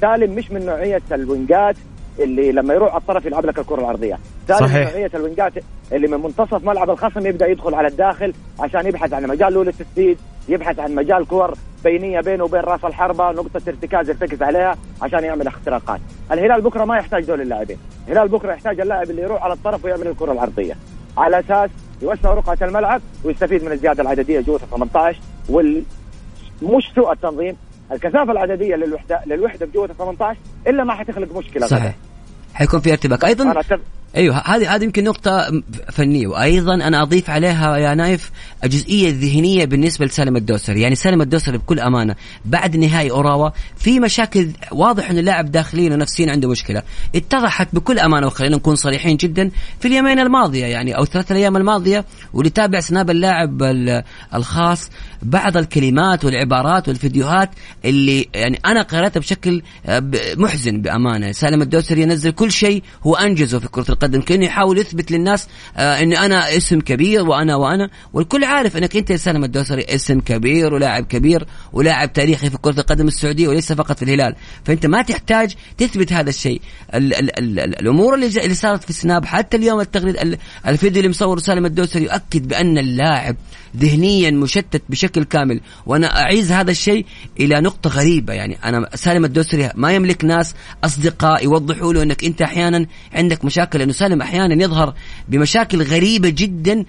[0.00, 1.76] سالم مش من نوعية الوينجات
[2.18, 3.80] اللي لما يروح على الطرف يلعب لك الكرة
[4.50, 4.90] العرضيه صحيح.
[4.92, 5.52] نوعيه الوينجات
[5.92, 10.18] اللي من منتصف ملعب الخصم يبدأ يدخل على الداخل عشان يبحث عن مجال له للتسديد
[10.48, 11.54] يبحث عن مجال كور
[11.84, 16.00] بينية بينه وبين رأس الحربة نقطة ارتكاز يرتكز عليها عشان يعمل اختراقات.
[16.32, 17.78] الهلال بكرة ما يحتاج دول اللاعبين
[18.08, 20.74] الهلال بكرة يحتاج اللاعب اللي يروح على الطرف ويعمل الكرة العرضية.
[21.18, 21.70] على أساس
[22.02, 25.82] يوسع رقعة الملعب ويستفيد من الزيادة العددية جوة 18 وال
[26.62, 27.56] مش سوء التنظيم
[27.92, 31.66] الكثافة العددية للوحده للوحدة بجوة 18 إلا ما حتخلق مشكلة.
[31.66, 31.82] صحيح.
[31.84, 31.94] غدا.
[32.54, 33.24] حيكون في ارتباك.
[33.24, 33.54] أيضا
[34.16, 38.30] أيوه هذه هذه يمكن نقطة فنية وأيضا أنا أضيف عليها يا نايف
[38.64, 44.48] الجزئية الذهنية بالنسبة لسالم الدوسري، يعني سالم الدوسري بكل أمانة بعد نهائي أوراوا في مشاكل
[44.72, 46.82] واضح إن اللاعب داخليا ونفسيا عنده مشكلة،
[47.14, 49.50] اتضحت بكل أمانة وخلينا نكون صريحين جدا
[49.80, 53.62] في اليومين الماضية يعني أو ثلاث الأيام الماضية واللي تابع سناب اللاعب
[54.34, 54.90] الخاص
[55.22, 57.50] بعض الكلمات والعبارات والفيديوهات
[57.84, 59.62] اللي يعني أنا قرأتها بشكل
[60.36, 64.03] محزن بأمانة، سالم الدوسري ينزل كل شيء هو أنجزه في كرة القدم.
[64.06, 69.12] كانه يحاول يثبت للناس آه اني أنا اسم كبير وأنا وأنا والكل عارف أنك أنت
[69.12, 74.02] سالم الدوسري اسم كبير ولاعب كبير ولاعب تاريخي في كرة القدم السعودية وليس فقط في
[74.02, 74.34] الهلال.
[74.64, 76.60] فأنت ما تحتاج تثبت هذا الشيء.
[76.94, 81.08] ال ال ال ال الأمور اللي, اللي صارت في السناب حتى اليوم التغريد الفيديو اللي
[81.08, 83.36] مصور سالم الدوسري يؤكد بأن اللاعب
[83.76, 85.60] ذهنيا مشتت بشكل كامل.
[85.86, 87.06] وأنا أعيز هذا الشيء
[87.40, 88.32] إلى نقطة غريبة.
[88.32, 93.78] يعني أنا سالم الدوسري ما يملك ناس أصدقاء يوضحوا له أنك أنت أحيانا عندك مشاكل
[93.78, 94.94] لأنه سالم أحيانا يظهر
[95.28, 96.84] بمشاكل غريبة جدا.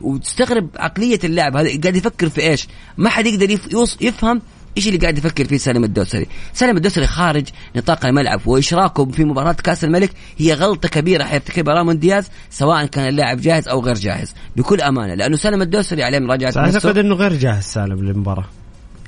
[0.00, 1.56] وتستغرب عقلية اللاعب.
[1.56, 3.60] هذا قاعد يفكر في إيش؟ ما حد يقدر يف...
[4.00, 4.42] يفهم
[4.76, 6.26] إيش اللي قاعد يفكر فيه سالم الدوسري.
[6.54, 7.44] سالم الدوسري خارج
[7.76, 13.08] نطاق الملعب وإشراكه في مباراة كأس الملك هي غلطة كبيرة حيرتكبها رامون دياز سواء كان
[13.08, 14.34] اللاعب جاهز أو غير جاهز.
[14.56, 18.44] بكل أمانة لأنه سالم الدوسري عليه مراجعة أعتقد إنه غير جاهز سالم للمباراة.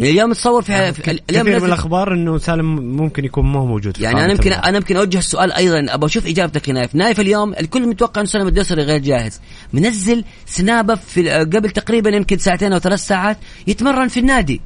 [0.00, 3.66] اليوم تصور في, يعني في اليوم كثير من الأخبار إنه سالم ممكن يكون ما هو
[3.66, 6.94] موجود في يعني أنا يمكن أنا يمكن أوجه السؤال أيضا أبغى أشوف إجابتك يا نايف
[6.94, 9.40] نايف اليوم الكل متوقع إنه سالم الدوسري غير جاهز.
[9.72, 14.60] منزل سنابة في قبل تقريبا يمكن ساعتين أو ثلاث ساعات يتمرن في النادي.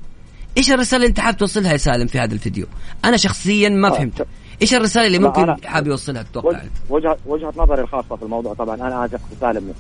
[0.59, 2.67] إيش الرسالة اللي أنت حاب توصلها يا سالم في هذا الفيديو؟
[3.05, 4.27] أنا شخصيا ما آه، فهمت.
[4.63, 9.05] إيش الرسالة اللي ممكن حاب يوصلها تتوقع؟ وجهه وجهة نظري الخاصة في الموضوع طبعا أنا
[9.05, 9.75] اثق في سالم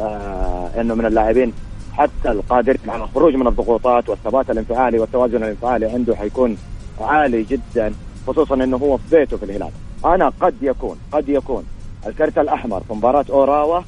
[0.00, 1.52] آه إنه من اللاعبين
[1.98, 6.56] حتى القادر على الخروج من الضغوطات والثبات الانفعالي والتوازن الانفعالي عنده حيكون
[7.00, 7.94] عالي جدا
[8.26, 9.70] خصوصا إنه هو في بيته في الهلال.
[10.04, 11.64] أنا قد يكون قد يكون.
[12.06, 13.80] الكرت الأحمر في مباراة أوراوا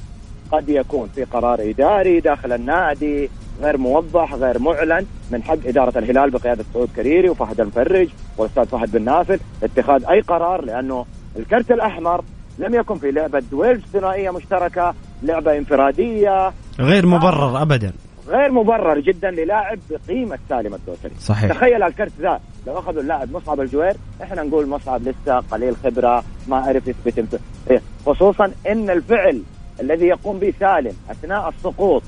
[0.51, 3.29] قد يكون في قرار إداري داخل النادي
[3.61, 8.91] غير موضح غير معلن من حق إدارة الهلال بقيادة سعود كريري وفهد المفرج والأستاذ فهد
[8.91, 12.23] بن نافل اتخاذ أي قرار لأنه الكرت الأحمر
[12.59, 14.93] لم يكن في لعبة duels ثنائية مشتركة
[15.23, 16.53] لعبة انفرادية.
[16.79, 17.91] غير مبرر ابدا.
[18.27, 21.51] غير مبرر جدا للاعب بقيمة سالم الدوسري صحيح.
[21.51, 23.93] تخيل الكرت ذا لو أخذوا اللاعب مصعب الجوير
[24.23, 27.39] إحنا نقول مصعب لسه قليل خبرة ما عرف يثبت
[27.71, 29.41] إيه، خصوصا إن الفعل
[29.81, 32.03] الذي يقوم به سالم أثناء السقوط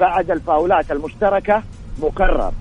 [0.00, 1.62] بعد الفاولات المشتركة
[2.02, 2.52] مكرر.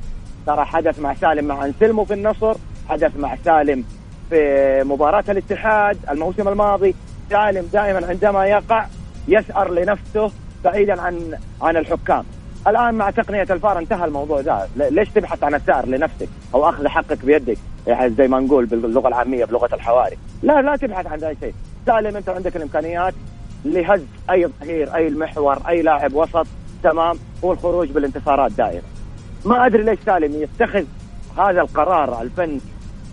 [0.47, 2.56] ترى حدث مع سالم مع أنسلمو في النصر
[2.89, 3.84] حدث مع سالم
[4.30, 6.96] في مباراة الاتحاد الموسم الماضي
[7.30, 8.86] سالم دائما عندما يقع
[9.28, 10.32] يسأر لنفسه
[10.64, 12.24] بعيدا عن عن الحكام.
[12.68, 14.40] الآن مع تقنية الفار انتهى الموضوع.
[14.40, 17.58] ذا ليش تبحث عن السعر لنفسك أو أخذ حقك بيدك؟
[17.88, 20.18] يعني زي ما نقول باللغة العامية بلغة الحواري.
[20.44, 21.54] لا لا تبحث عن أي شيء.
[21.86, 23.14] سالم أنت عندك الإمكانيات
[23.66, 26.48] لهز أي ظهير أي المحور أي لاعب وسط.
[26.84, 28.82] تمام؟ هو الخروج بالانتصارات دائما.
[29.46, 30.84] ما أدري ليش سالم يتخذ
[31.38, 32.60] هذا القرار الفن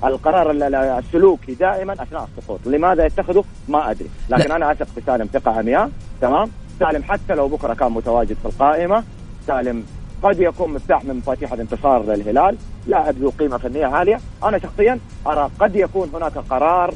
[0.04, 0.50] القرار
[0.98, 4.56] السلوكي دائما أثناء السقوط، لماذا يتخذه؟ ما أدري، لكن لا.
[4.56, 9.04] أنا أثق في سالم ثقة عمياء، تمام؟ سالم حتى لو بكرة كان متواجد في القائمة،
[9.46, 9.84] سالم
[10.22, 15.50] قد يكون مفتاح من مفاتيح الانتصار للهلال، لاعب ذو قيمة فنية عالية، أنا شخصيا أرى
[15.60, 16.94] قد يكون هناك قرار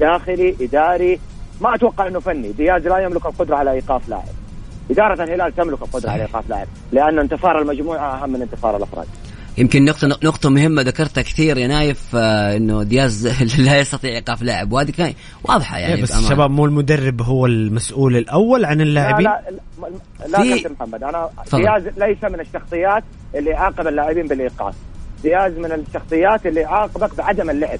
[0.00, 1.20] داخلي إداري.
[1.60, 4.24] ما أتوقع إنه فني، دياز لا يملك القدرة على إيقاف لاعب.
[4.90, 6.66] إدارة الهلال تملك القدرة على إيقاف لاعب.
[6.92, 9.06] لأن انتصار المجموعة أهم من انتصار الأفراد.
[9.58, 13.26] يمكن نقطة نقطة مهمة ذكرتها كثير يا نايف آه إنه دياز
[13.66, 15.14] لا يستطيع إيقاف لاعب وهذه كان
[15.44, 19.42] واضحة يعني إيه، بس الشباب مو المدرب هو المسؤول الأول عن اللاعبين؟ لا
[19.78, 21.62] لا, لا, لا محمد أنا فضل.
[21.62, 24.74] دياز ليس من الشخصيات اللي يعاقب اللاعبين بالإيقاف.
[25.22, 27.78] دياز من الشخصيات اللي يعاقبك بعدم اللعب.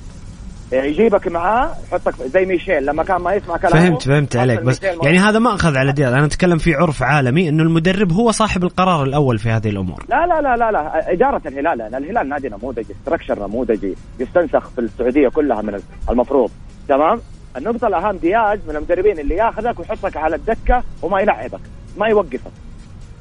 [0.72, 4.60] يجيبك معاه يحطك زي ميشيل لما كان ما يسمع كلامه فهمت فهمت عليك.
[4.60, 8.30] بس يعني هذا ما أخذ على دياز أنا أتكلم في عرف عالمي إنه المدرب هو
[8.30, 10.04] صاحب القرار الأول في هذه الأمور.
[10.08, 11.12] لا لا لا لا لا.
[11.12, 16.50] إدارة الهلال لأن الهلال نادي نموذجي ستركشر نموذجي يستنسخ في السعودية كلها من المفروض.
[16.88, 17.20] تمام؟
[17.56, 21.60] النقطة الأهم دياز من المدربين اللي ياخذك ويحطك على الدكة وما يلعبك
[21.98, 22.52] ما يوقفك.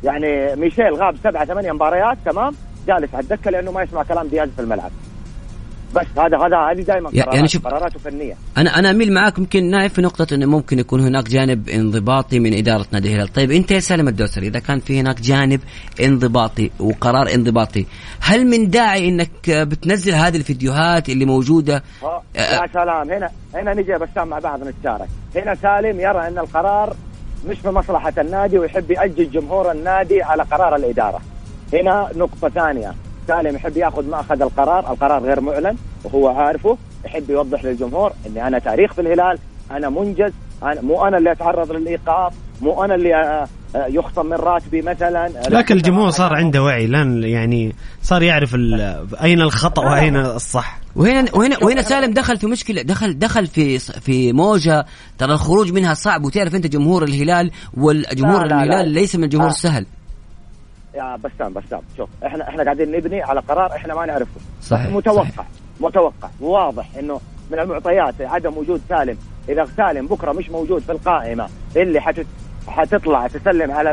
[0.03, 2.53] يعني ميشيل غاب سبعة ثمانية مباريات تمام؟
[2.87, 4.91] جالس على الدكة لأنه ما يسمع كلام دياز في الملعب.
[5.95, 9.69] بس هذا هذا هذه دائما قرارات يعني شوف قراراته فنية أنا أنا أميل معاك يمكن
[9.71, 13.71] نايف في نقطة إنه ممكن يكون هناك جانب انضباطي من إدارة نادي الهلال، طيب أنت
[13.71, 15.59] يا سالم الدوسري إذا كان في هناك جانب
[16.01, 17.85] انضباطي وقرار انضباطي،
[18.21, 23.93] هل من داعي إنك بتنزل هذه الفيديوهات اللي موجودة؟ آه يا سلام هنا هنا نجي
[23.93, 26.95] بسام مع بعض نتشارك، هنا سالم يرى إن القرار
[27.47, 31.21] مش في مصلحه النادي ويحب يأجل جمهور النادي على قرار الإدارة.
[31.73, 32.93] هنا نقطة ثانية
[33.27, 38.59] سالم يحب ياخذ مأخذ القرار، القرار غير معلن وهو عارفه يحب يوضح للجمهور إني أنا
[38.59, 39.37] تاريخ في الهلال،
[39.71, 40.31] أنا منجز،
[40.63, 45.29] أنا مو أنا اللي أتعرض للإيقاف، مو أنا اللي آه، آه، يخصم من راتبي مثلا.
[45.49, 48.55] لكن الجمهور صار عنده وعي لأن يعني صار يعرف
[49.23, 50.79] أين الخطأ وأين الصح.
[50.95, 54.85] وهنا وهنا وهنا سالم دخل في مشكلة دخل دخل في في موجة.
[55.17, 58.99] ترى الخروج منها صعب وتعرف أنت جمهور الهلال والجمهور لا لا الهلال لا.
[58.99, 59.51] ليس من الجمهور آه.
[59.51, 59.85] السهل.
[60.95, 64.41] يا بسام بسام شوف إحنا إحنا قاعدين نبني على قرار إحنا ما نعرفه.
[64.61, 65.45] صحيح متوقع صحيح.
[65.79, 66.29] متوقع.
[66.41, 67.19] واضح إنه
[67.51, 69.17] من المعطيات عدم وجود سالم.
[69.49, 72.25] إذا سالم بكرة مش موجود في القائمة اللي حتت
[72.67, 73.91] حتطلع تسلم على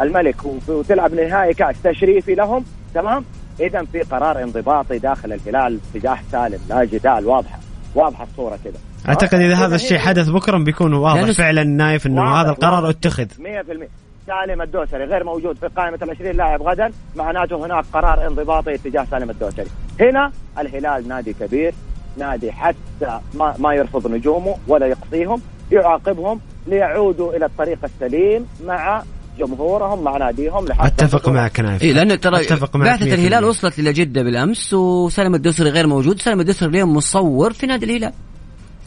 [0.00, 0.36] الملك
[0.68, 3.24] وتلعب نهائي كأس تشريفي لهم تمام؟
[3.60, 7.26] إذا في قرار انضباطي داخل الهلال تجاه سالم لا جدال.
[7.26, 7.58] واضحة
[7.94, 12.50] واضحة الصورة كذا أعتقد إذا هذا الشيء حدث بكرة بيكون واضح فعلا نايف إنه هذا
[12.50, 13.26] القرار اتخذ.
[13.26, 16.92] 100% سالم الدوسري غير موجود في قائمة ال 20 لاعب غدا.
[17.16, 19.70] معناته هناك قرار انضباطي اتجاه سالم الدوسري.
[20.00, 21.74] هنا الهلال نادي كبير
[22.18, 29.02] نادي حتى ما, ما يرفض نجومه ولا يقصيهم يعاقبهم ليعودوا إلى الطريق السليم مع
[29.38, 31.82] جمهورهم مع ناديهم لحتى أتفق معك نايف.
[31.82, 33.12] إيه لأنه ترى أتفق معك بعثة 100%.
[33.12, 37.86] الهلال وصلت إلى جدة بالأمس وسالم الدوسري غير موجود، سالم الدوسري اليوم مصور في نادي
[37.86, 38.12] الهلال،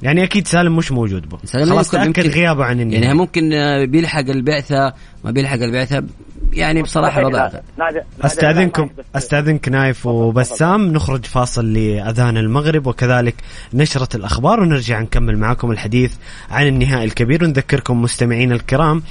[0.04, 1.38] يعني أكيد سالم مش موجود بو.
[1.44, 5.58] سالم خلاص يمكن- تأكد يمكن- غيابه عن النهائي يعني ممكن آه، بيلحق البعثة ما بيلحق
[5.62, 6.04] البعثة
[6.54, 7.44] يعني بصراحة صحيح، وضع لا،
[7.80, 10.94] نادي- نادي استاذنكم أستأذنك نايف وبسام.
[10.94, 13.36] نخرج فاصل لأذان المغرب وكذلك
[13.74, 16.14] نشرة الأخبار ونرجع نكمل معكم الحديث
[16.52, 17.44] عن النهائي الكبير.
[17.44, 19.04] ونذكركم مستمعينا الكرام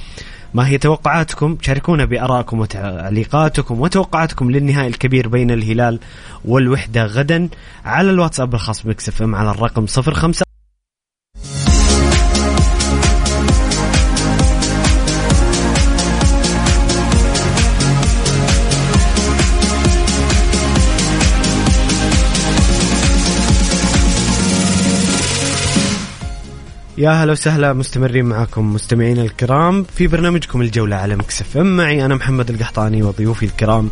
[0.53, 1.57] ما هي توقعاتكم.
[1.61, 5.99] شاركونا بآرائكم وتعليقاتكم وتوقعاتكم للنهائي الكبير بين الهلال
[6.45, 7.49] والوحدة غدا
[7.85, 10.44] على الواتساب الخاص بمكسف ام على الرقم 05
[26.97, 31.77] يا هلا وسهلا مستمرين معكم مستمعينا الكرام في برنامجكم الجولة على Mix FM.
[31.77, 33.89] معي أنا محمد القحطاني وضيوفي الكرام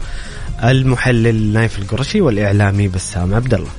[0.64, 3.70] المحلل نايف القرشي والإعلامي بسام عبد الله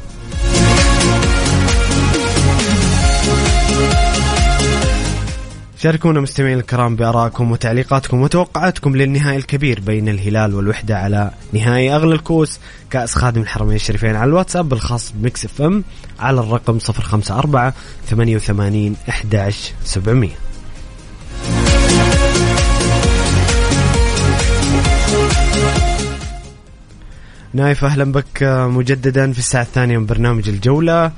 [5.84, 12.58] شاركونا مستمعين الكرام بآرائكم وتعليقاتكم وتوقعاتكم للنهائي الكبير بين الهلال والوحدة على نهائي أغلى الكؤوس
[12.90, 15.84] كأس خادم الحرمين الشريفين على الواتساب الخاص ب Mix FM
[16.20, 17.72] على الرقم 054
[18.06, 20.30] 88 11 700
[27.54, 31.12] نايف أهلا بك مجددا في الساعة الثانية من برنامج الجولة.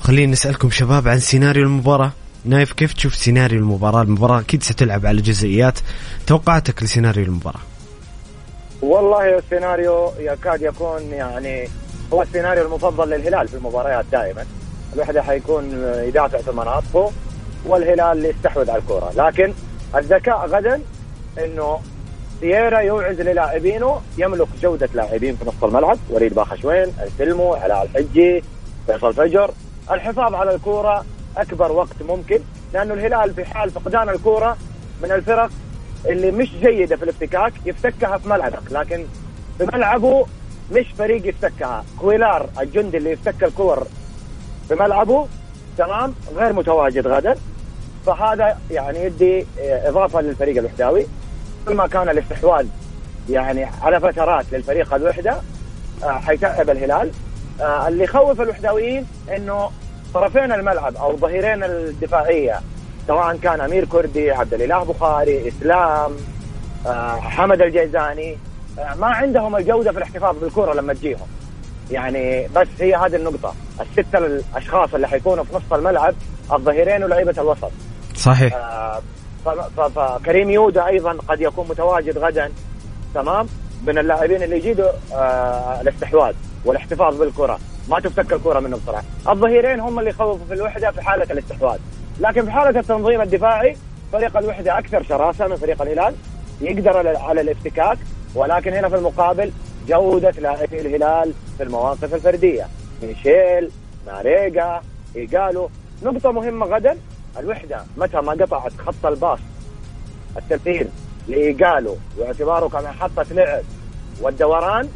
[0.00, 2.12] خلينا نسالكم شباب عن سيناريو المباراة.
[2.44, 5.78] نايف كيف تشوف سيناريو المباراة؟ المباراة أكيد ستلعب على جزئيات
[6.26, 7.60] توقعاتك لسيناريو المباراة.
[8.82, 11.68] والله السيناريو يكاد يكون يعني
[12.12, 14.44] هو السيناريو المفضل للهلال في المباريات دائما.
[14.94, 17.12] الوحدة حيكون يدافع في مناطقه
[17.66, 19.12] والهلال يستحوذ على الكرة.
[19.16, 19.52] لكن
[19.96, 20.80] الذكاء غدا
[21.44, 21.80] إنه
[22.40, 25.98] سييرا يوعز للاعبينه يملك جودة لاعبين في نص الملعب.
[26.10, 28.42] وليد باخشوين السلمو علاء الحجي
[28.86, 29.50] فيصل فجر.
[29.90, 31.04] الحفاظ على الكوره
[31.36, 32.38] أكبر وقت ممكن
[32.74, 34.56] لأنه الهلال في حال فقدان الكورة
[35.02, 35.50] من الفرق
[36.06, 39.04] اللي مش جيدة في الافتكاك يفتكها في ملعبك لكن
[39.58, 40.26] في ملعبه
[40.72, 41.84] مش فريق يفتكها.
[42.00, 43.86] كويلار الجندي اللي يفتك الكور
[44.68, 45.26] في ملعبه
[45.78, 47.34] تمام غير متواجد غدا.
[48.06, 51.06] فهذا يعني يدي إضافة للفريق الوحداوي.
[51.66, 52.66] كل ما كان الاستحواذ
[53.30, 55.36] يعني على فترات للفريق الوحدة
[56.04, 57.10] آه، حيتعب الهلال.
[57.60, 59.70] آه، اللي يخوف الوحداويين إنه
[60.14, 62.60] طرفين الملعب أو ظهيرين الدفاعية
[63.06, 66.12] سواء كان أمير كردي عبد الإله بخاري إسلام
[66.86, 68.38] آه، حمد الجيزاني
[68.78, 71.26] آه، ما عندهم الجودة في الاحتفاظ بالكرة لما تجيهم.
[71.90, 73.54] يعني بس هي هذه النقطة.
[73.80, 76.14] الستة الأشخاص اللي حيكونوا في نص الملعب
[76.52, 77.70] الظهيرين ولاعيبه الوسط.
[78.16, 78.54] صحيح.
[78.54, 79.00] آه،
[79.94, 82.52] فكريم يودا أيضا قد يكون متواجد غدا.
[83.14, 83.46] تمام؟
[83.86, 87.58] من اللاعبين اللي يجيدوا آه الاستحواذ والاحتفاظ بالكرة.
[87.88, 91.78] ما تفتك الكره منه بسرعة الظهيرين هم اللي يخوفوا في الوحدة في حالة الاستحواذ.
[92.20, 93.76] لكن في حالة التنظيم الدفاعي
[94.12, 96.14] فريق الوحدة أكثر شراسة من فريق الهلال.
[96.60, 97.98] يقدر على- الافتكاك.
[98.34, 99.52] ولكن هنا في المقابل
[99.88, 102.66] جودة لاعبي الهلال في المواقف الفردية.
[103.02, 103.70] ميشيل
[104.06, 104.80] ماريجا
[105.16, 105.70] إيجالو.
[106.02, 106.96] نقطة مهمة غدا.
[107.38, 109.38] الوحدة متى ما قطعت خط الباص.
[110.36, 110.88] التمثيل
[111.28, 111.96] لإيجالو.
[112.18, 113.62] واعتباره كمحطة لعب.
[114.22, 114.88] والدوران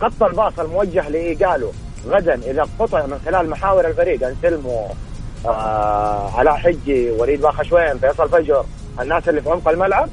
[0.00, 1.72] خط الباص الموجه لإيجالو.
[2.08, 4.86] غدا إذا قطع من خلال محاور الفريق أنسلمو
[5.46, 8.64] آه علاء حجي وليد باخشوين فيصل فجر
[9.00, 10.08] الناس اللي في عمق الملعب.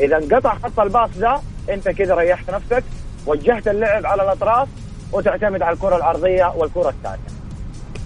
[0.00, 2.84] إذا انقطع خط الباص ذا أنت كذا ريحت نفسك
[3.26, 4.68] وجهت اللعب على الأطراف
[5.12, 7.38] وتعتمد على الكرة العرضية والكرة الثانية.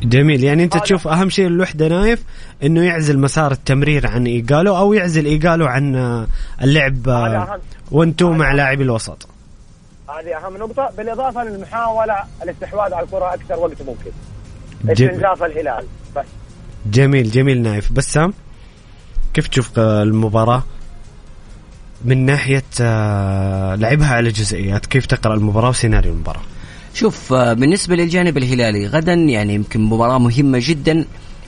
[0.03, 0.45] جميل.
[0.45, 2.25] يعني أنت تشوف أهم شيء الوحده نايف
[2.63, 6.27] إنه يعزل مسار التمرير عن إيجالو أو يعزل إيجالو عن آه،
[6.63, 7.61] اللعب آه،.
[7.91, 8.53] وأنتو مع.
[8.53, 9.32] لاعبي الوسط.
[10.09, 10.91] هذه أهم نقطة.
[10.97, 14.11] بالإضافة للمحاولة الاستحواذ على الكرة أكثر وقت ممكن.
[14.93, 15.87] استنزاف الهلال.
[16.17, 16.25] بس.
[16.87, 17.93] جميل جميل نايف.
[17.93, 18.35] بسام
[19.35, 20.63] كيف تشوف المباراة
[22.05, 26.41] من ناحية آه، لعبها على جزئيات كيف تقرأ المباراة وسيناريو المباراة؟
[26.95, 31.05] شوف آه، بالنسبة للجانب الهلالي غدا يعني يمكن مباراة مهمة جدا.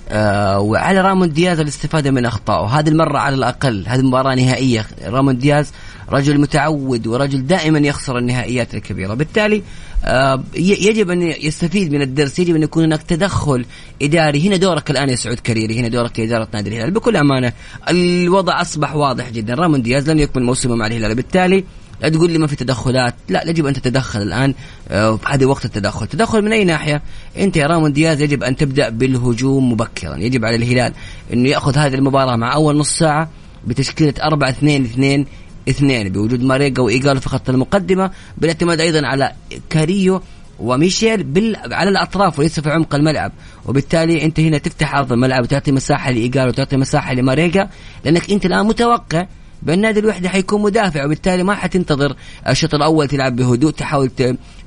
[0.09, 4.87] آه وعلى رامون دياز الاستفادة من أخطائه هذه المرة على الأقل هذه مباراة نهائية.
[5.05, 5.73] رامون دياز
[6.11, 9.15] رجل متعود ورجل دائما يخسر النهائيات الكبيرة.
[9.15, 9.63] بالتالي
[10.05, 13.65] آه يجب أن يستفيد من الدرس يجب أن يكون هناك تدخل
[14.02, 14.48] إداري.
[14.48, 16.90] هنا دورك الآن يا سعود كريري هنا دورك كإدارة نادي الهلال.
[16.90, 17.52] بكل أمانة
[17.90, 19.55] الوضع أصبح واضح جدا.
[19.55, 21.15] رامون دياز لن يكمل موسمه مع الهلال.
[21.15, 21.65] بالتالي
[22.03, 23.15] لا تقول لي ما في تدخلات.
[23.29, 24.55] لا يجب أن تتدخل الآن
[24.88, 26.07] آه، هذه وقت التدخل.
[26.07, 27.03] تدخل من أي ناحية؟
[27.38, 30.17] أنت يا رامون دياز يجب أن تبدأ بالهجوم مبكرا.
[30.17, 30.92] يجب على الهلال
[31.33, 33.31] إنه يأخذ هذه المباراة مع أول نص ساعة
[33.67, 35.27] بتشكيلة 4 2 2
[35.69, 39.33] اثنين بوجود ماريجا وايجالو في خط المقدمة بالاعتماد أيضا على
[39.71, 40.23] كاريو
[40.59, 41.57] وميشيل بال...
[41.73, 43.33] على الأطراف وليس في عمق الملعب.
[43.67, 47.69] وبالتالي أنت هنا تفتح أرض الملعب وتعطي مساحة لايجالو وتعطي مساحة لماريجا
[48.05, 49.27] لأنك أنت الآن متوقع
[49.63, 52.17] بأن نادي الوحدة حيكون مدافع وبالتالي ما حتنتظر
[52.48, 54.11] الشوط الأول تلعب بهدوء تحاول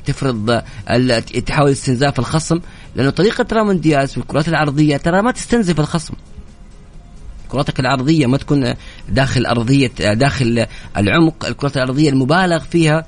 [0.06, 0.62] تفرض
[1.46, 2.60] تحاول استنزاف الخصم
[2.96, 6.14] لأنه طريقة رامون دياز في الكرات العرضية ترى ما تستنزف الخصم.
[7.50, 8.74] كرتك العرضية ما تكون
[9.10, 10.66] داخل أرضية داخل
[10.98, 13.06] العمق الكرات العرضية المبالغ فيها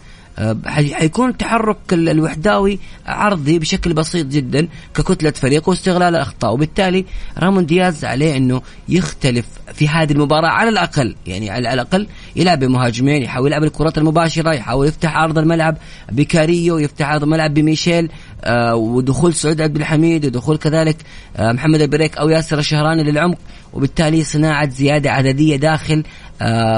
[0.66, 7.06] حيكون تحرك الوحداوي عرضي بشكل بسيط جدا ككتلة فريق واستغلال الاخطاء وبالتالي
[7.38, 13.22] رامون دياز عليه أنه يختلف في هذه المباراة على الأقل يعني على الأقل يلعب بمهاجمين
[13.22, 15.78] يحاول يلعب الكرات المباشرة يحاول يفتح عرض الملعب
[16.12, 18.10] بكاريو يفتح عرض الملعب بميشيل
[18.44, 20.98] آه ودخول سعود عبد الحميد ودخول كذلك
[21.38, 23.38] آه محمد البريك أو ياسر الشهراني للعمق.
[23.74, 26.04] وبالتالي صناعة زيادة عددية داخل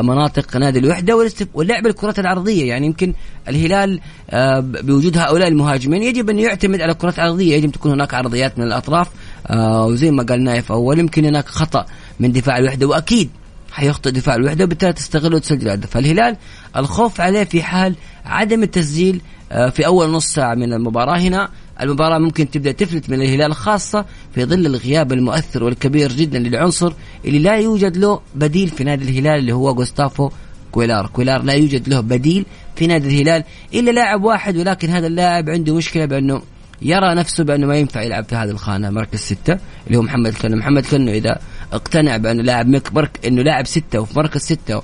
[0.01, 2.65] مناطق نادي الوحدة واللعب الكرات العرضية.
[2.65, 3.13] يعني يمكن
[3.47, 3.99] الهلال
[4.29, 7.55] آه بوجود هؤلاء المهاجمين يجب أن يعتمد على الكرات العرضية.
[7.55, 9.07] يجب تكون هناك عرضيات من الأطراف.
[9.47, 11.85] آه وزي ما قال نايف أول يمكن هناك خطأ
[12.19, 13.29] من دفاع الوحدة وأكيد
[13.71, 15.89] حيخطئ دفاع الوحدة وبالتالي تستغل وتسجل هدف.
[15.89, 16.37] فالهلال
[16.77, 17.95] الخوف عليه في حال
[18.25, 21.49] عدم التسجيل آه، في أول نص ساعة من المباراة هنا.
[21.81, 24.05] المباراة ممكن تبدأ تفلت من الهلال خاصة
[24.35, 26.93] في ظل الغياب المؤثر والكبير جدا للعنصر
[27.25, 30.29] اللي لا يوجد له بديل في نادي الهلال اللي هو جوستافو
[30.71, 31.07] كويلار.
[31.07, 35.75] كويلار لا يوجد له بديل في نادي الهلال إلا لاعب واحد ولكن هذا اللاعب عنده
[35.75, 36.41] مشكلة بأنه
[36.81, 39.57] يرى نفسه بأنه ما ينفع يلعب في هذه الخانة مركز ستة
[39.87, 41.39] اللي هو محمد كنو، محمد كنو إذا
[41.73, 44.81] اقتنع بأنه لاعب مرك إنه لاعب ستة وفي مركز ستة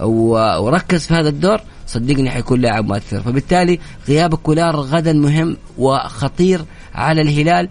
[0.00, 1.60] وركز في هذا الدور
[1.92, 3.20] صدقني حيكون لاعب مؤثر.
[3.20, 3.78] فبالتالي
[4.08, 6.64] غياب كولار غدا مهم وخطير
[6.94, 7.68] على الهلال.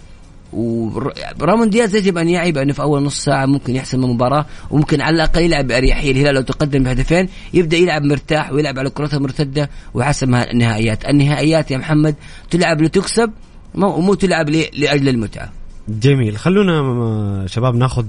[0.53, 5.15] ورامون دياز يجب أن يعي بانه في أول نص ساعة ممكن يحسم المباراة وممكن على
[5.15, 6.11] الأقل يلعب بأريحية.
[6.11, 11.77] الهلال لو تقدم بهدفين يبدأ يلعب مرتاح ويلعب على الكرات المرتده وحسم النهائيات، النهائيات يا
[11.77, 12.15] محمد
[12.49, 13.31] تلعب لتكسب
[13.75, 15.58] ومو تلعب لأجل المتعة.
[15.89, 16.37] جميل.
[16.37, 18.05] خلونا شباب ناخذ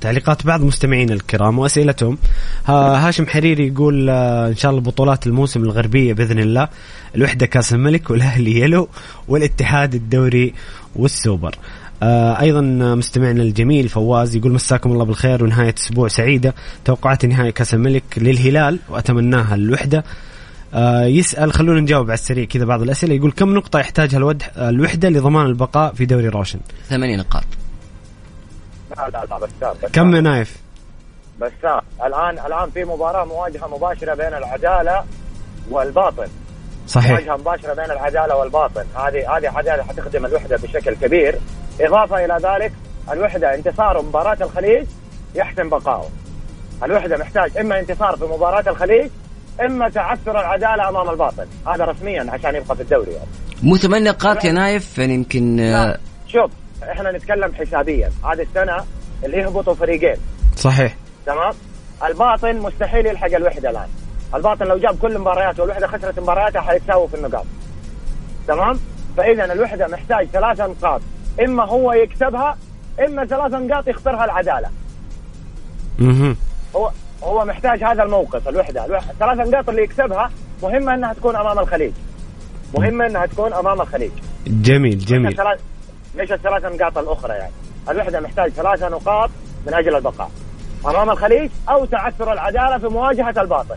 [0.00, 2.18] تعليقات بعض مستمعينا الكرام وأسئلتهم.
[2.66, 6.68] هاشم حريري يقول آه، إن شاء الله بطولات الموسم الغربية بإذن الله.
[7.16, 8.88] الوحدة كأس الملك والأهلي يلو
[9.28, 10.54] والاتحاد الدوري
[10.96, 11.54] والسوبر.
[12.02, 12.60] آه أيضا
[12.94, 16.54] مستمعنا الجميل فواز يقول مساكم الله بالخير ونهاية أسبوع سعيدة.
[16.84, 20.04] توقعات نهائي كأس الملك للهلال وأتمناها للوحده
[20.74, 23.14] آه يسأل خلونا نجاوب على السريع كذا بعض الأسئلة.
[23.14, 24.42] يقول كم نقطة يحتاجها الود...
[24.56, 27.44] الوحدة لضمان البقاء في دوري روشن؟ ثمانية نقاط.
[28.96, 30.56] لا لا لا بسام كم يا نايف؟
[31.40, 35.04] بسام الآن الآن في مباراة مواجهة مباشرة بين العدالة
[35.70, 36.26] والباطن.
[36.86, 37.10] صحيح.
[37.10, 38.84] مواجهة مباشرة بين العدالة والباطن.
[38.96, 41.38] هذه هذه عدالة حتخدم الوحدة بشكل كبير.
[41.80, 42.72] إضافة إلى ذلك
[43.12, 44.86] الوحدة انتصار مباراة الخليج
[45.34, 46.08] يحسم بقائه.
[46.84, 49.10] الوحدة محتاج إما انتصار في مباراة الخليج
[49.60, 51.46] إما تعثر العدالة أمام الباطل.
[51.66, 53.26] هذا رسميا عشان يبقى في الدوري يعني.
[53.62, 56.50] مو ثمان نقاط يا نايف يعني يمكن آه، شوف
[56.82, 58.10] إحنا نتكلم حسابيا.
[58.32, 58.84] هذه السنة
[59.24, 60.16] اللي يهبطوا فريقين.
[60.56, 60.96] صحيح.
[61.26, 61.52] تمام؟
[62.04, 63.88] الباطن مستحيل يلحق الوحدة الآن.
[64.34, 67.44] الباطن لو جاب كل مبارياته والوحدة خسرت مبارياتها حيتساووا في النقاط.
[68.48, 68.80] تمام؟
[69.16, 71.00] فاذا الوحدة محتاج ثلاث نقاط.
[71.44, 72.56] إما هو يكسبها
[73.06, 74.68] إما ثلاث نقاط يخسرها العدالة.
[76.00, 76.36] أها
[76.76, 76.90] هو
[77.22, 80.30] هو محتاج هذا الموقف الوحدة الثلاث نقاط اللي يكسبها
[80.62, 81.92] مهمه إنها تكون أمام الخليج.
[82.78, 84.10] مهمه إنها تكون أمام الخليج.
[84.46, 85.36] جميل جميل.
[86.14, 87.52] ليش الثلاث نقاط الأخرى يعني.
[87.90, 89.30] الوحدة محتاج ثلاثة نقاط
[89.66, 90.30] من أجل البقاء.
[90.86, 93.76] أمام الخليج أو تعثر العدالة في مواجهة الباطن.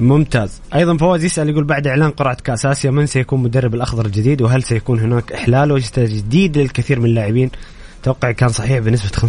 [0.00, 0.60] ممتاز.
[0.74, 4.62] أيضا فواز يسأل يقول بعد إعلان قرعة كاس اسيا من سيكون مدرب الأخضر الجديد؟ وهل
[4.62, 7.50] سيكون هناك إحلال وتجديد للكثير من اللاعبين؟
[8.06, 9.28] توقعي كان صحيح بنسبة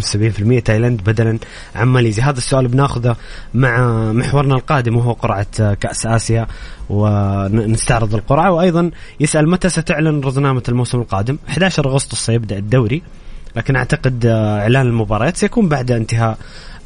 [0.60, 1.38] 75% تايلاند بدلا
[1.74, 2.24] عن ماليزيا.
[2.24, 3.16] هذا السؤال بناخذه
[3.54, 6.46] مع محورنا القادم وهو قرعة كأس آسيا
[6.90, 8.52] ونستعرض القرعة.
[8.52, 13.02] وأيضا يسأل متى ستعلن رزنامة الموسم القادم؟ 11 أغسطس سيبدأ الدوري
[13.56, 16.38] لكن أعتقد إعلان المباريات سيكون بعد انتهاء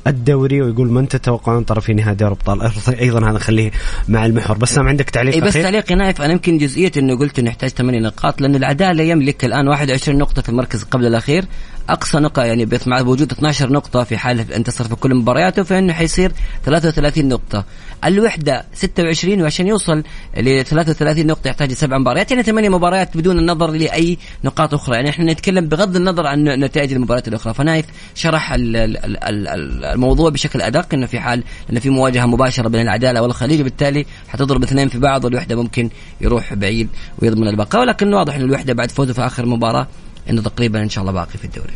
[0.06, 2.70] الدوري ويقول من تتوقعون طرفي نهائي دوري أبطال
[3.00, 3.70] أيضا هذا نخليه
[4.08, 4.58] مع المحور.
[4.58, 7.70] بس سام عندك تعليق إيه بس تعليق نايف أنا يمكن جزئية إنه قلت إنه يحتاج
[7.70, 11.44] 8 نقاط لأن العدالة يملك الآن 21 نقطة في المركز قبل الأخير.
[11.88, 16.32] أقصى نقطة يعني مع وجود 12 نقطة في حال انتصر في كل مبارياته فإنه حيصير
[16.64, 17.64] 33 نقطة.
[18.04, 20.02] الوحدة 26 وعشان يوصل
[20.36, 24.96] ل 33 نقطة يحتاج سبع مباريات يعني ثمانية مباريات بدون النظر لأي نقاط أخرى.
[24.96, 27.54] يعني إحنا نتكلم بغض النظر عن نتائج المباريات الأخرى.
[27.54, 33.60] فنايف شرح الموضوع بشكل أدق إنه في حال إنه في مواجهة مباشرة بين العدالة والخليج
[33.60, 37.82] وبالتالي حتضرب اثنين في بعض والوحدة ممكن يروح بعيد ويضمن البقاء.
[37.82, 39.86] ولكن واضح إن الوحدة بعد فوزه في آخر مباراة
[40.30, 41.72] انه تقريبا إن شاء الله باقي في الدوري.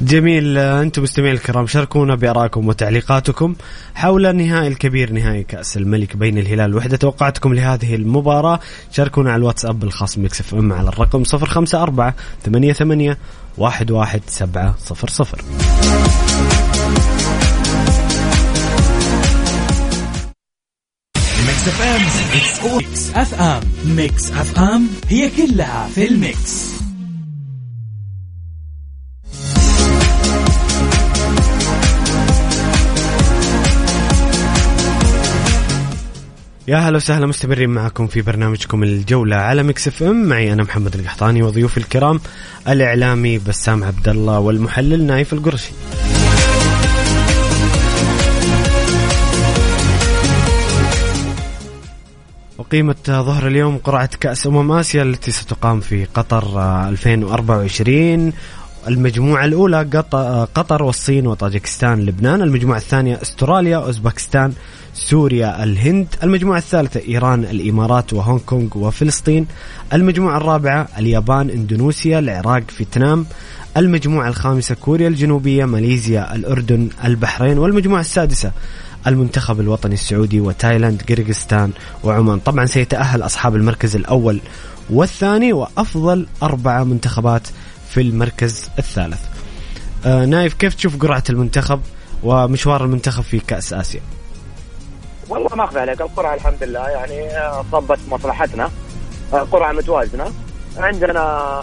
[0.00, 3.54] جميل أنتم مستمعين الكرام شاركونا بارائكم وتعليقاتكم
[3.94, 8.60] حول النهائي الكبير نهائي كأس الملك بين الهلال والوحده توقعاتكم لهذه المباراة.
[8.92, 12.12] شاركونا على الواتساب الخاص Mix FM على الرقم 054
[12.44, 13.16] 88
[13.58, 14.74] 11700
[21.46, 22.02] Mix FM
[22.34, 23.62] Mix FM.
[23.96, 26.83] Mix FM هي كلها في ال mix.
[36.68, 40.24] يا هلا وسهلا مستمرين معكم في برنامجكم الجولة على Mix FM.
[40.28, 42.20] معي أنا محمد القحطاني وضيوفي الكرام
[42.68, 45.72] الإعلامي بسام عبد الله والمحلل نايف القرشي.
[52.58, 58.32] وقيمة ظهر اليوم قرعة كأس أمم آسيا التي ستقام في قطر 2024
[58.88, 59.80] المجموعة الأولى
[60.54, 62.42] قطر والصين وطاجكستان لبنان.
[62.42, 64.52] المجموعة الثانية أستراليا أوزبكستان
[65.04, 69.46] سوريا الهند المجموعة الثالثة إيران الإمارات وهونغ كونغ وفلسطين
[69.92, 73.26] المجموعة الرابعة اليابان إندونيسيا العراق فيتنام
[73.76, 78.52] المجموعة الخامسة كوريا الجنوبية ماليزيا الأردن البحرين والمجموعة السادسة
[79.06, 81.72] المنتخب الوطني السعودي وتايلاند قرغستان
[82.04, 82.38] وعمان.
[82.38, 84.40] طبعا سيتأهل أصحاب المركز الأول
[84.90, 87.48] والثاني وأفضل أربعة منتخبات
[87.90, 89.20] في المركز الثالث.
[90.06, 91.80] آه نايف كيف تشوف قرعة المنتخب
[92.22, 94.00] ومشوار المنتخب في كأس آسيا؟
[95.34, 96.00] والله ما اخفى عليك.
[96.00, 97.28] القرعة الحمد لله يعني
[97.72, 98.70] صبت مصلحتنا.
[99.52, 100.32] قرعة متوازنة.
[100.78, 101.60] عندنا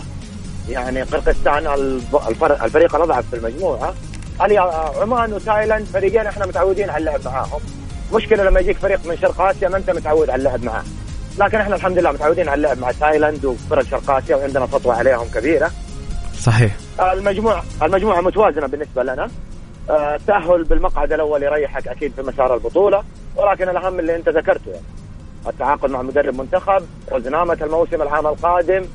[0.69, 1.67] يعني قرقستان
[2.63, 3.93] الفريق الأضعف في المجموعة.
[5.01, 7.59] عمان وتايلاند فريقين إحنا متعودين على اللعب معاهم.
[8.13, 10.83] مشكلة لما يجيك فريق من شرق آسيا ما أنت متعود على اللعب معاه.
[11.39, 15.27] لكن إحنا الحمد لله متعودين على اللعب مع تايلاند وفرق شرق آسيا وعندنا سطوة عليهم
[15.33, 15.71] كبيرة.
[16.39, 16.75] صحيح.
[16.99, 19.29] المجموعة المجموعة متوازنة بالنسبة لنا.
[19.89, 23.03] التاهل آه، بالمقعد الأول يريحك أكيد في مسار البطولة.
[23.35, 24.85] ولكن الأهم اللي أنت ذكرته يعني
[25.47, 28.85] التعاقد مع مدرب منتخب ورزنامة الموسم العام القادم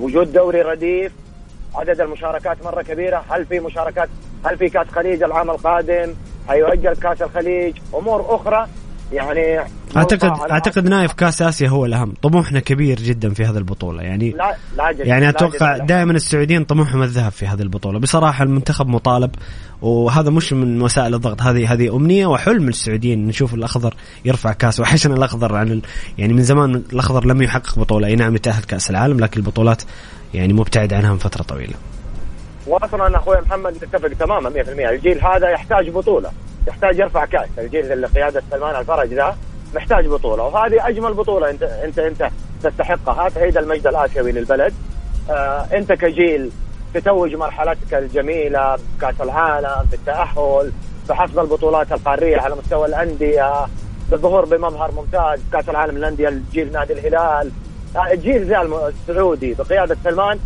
[0.00, 1.12] وجود دوري رديف
[1.74, 4.08] عدد المشاركات مرة كبيرة هل في مشاركات
[4.44, 6.14] هل في كأس خليج العام القادم؟
[6.48, 8.68] حيؤجل كأس الخليج أمور أخرى.
[9.12, 9.60] يعني
[9.96, 12.14] اعتقد أعتقد نايف كاس آسيا هو الأهم.
[12.22, 14.02] طموحنا كبير جدا في هذه البطولة.
[14.02, 17.98] يعني لا لا جد يعني أتوقع دائما السعوديين طموحهم الذهب في هذه البطولة.
[17.98, 19.30] بصراحة المنتخب مطالب
[19.82, 21.42] وهذا مش من وسائل الضغط.
[21.42, 23.94] هذه هذه أمنية وحلم السعوديين نشوف الأخضر
[24.24, 24.80] يرفع كاس.
[24.80, 25.82] وحشنا الأخضر عن ال...
[26.18, 28.06] يعني من زمان الأخضر لم يحقق بطولة.
[28.06, 29.82] أي نعم يتأهل كأس العالم لكن البطولات
[30.34, 31.74] يعني مبتعد عنها من فترة طويلة.
[32.66, 36.30] واصلا أخوي محمد نتفق تماما 100% الجيل هذا يحتاج بطولة.
[36.68, 37.48] يحتاج يرفع كاس.
[37.58, 39.36] الجيل اللي قيادة سلمان الفرج ذا
[39.74, 42.30] محتاج بطولة وهذه أجمل بطولة انت انت أنت
[42.62, 43.28] تستحقها.
[43.28, 44.74] تعيد المجد الاسيوي للبلد.
[45.30, 46.50] آه أنت كجيل
[46.94, 50.72] تتوج مرحلتك الجميلة بكأس العالم بالتاهل
[51.08, 53.66] بحصد البطولات القارية على مستوى الأندية
[54.10, 57.50] بالظهور بمظهر ممتاز كأس العالم للأندية الجيل نادي الهلال.
[57.96, 60.38] آه الجيل ذا السعودي بقيادة سلمان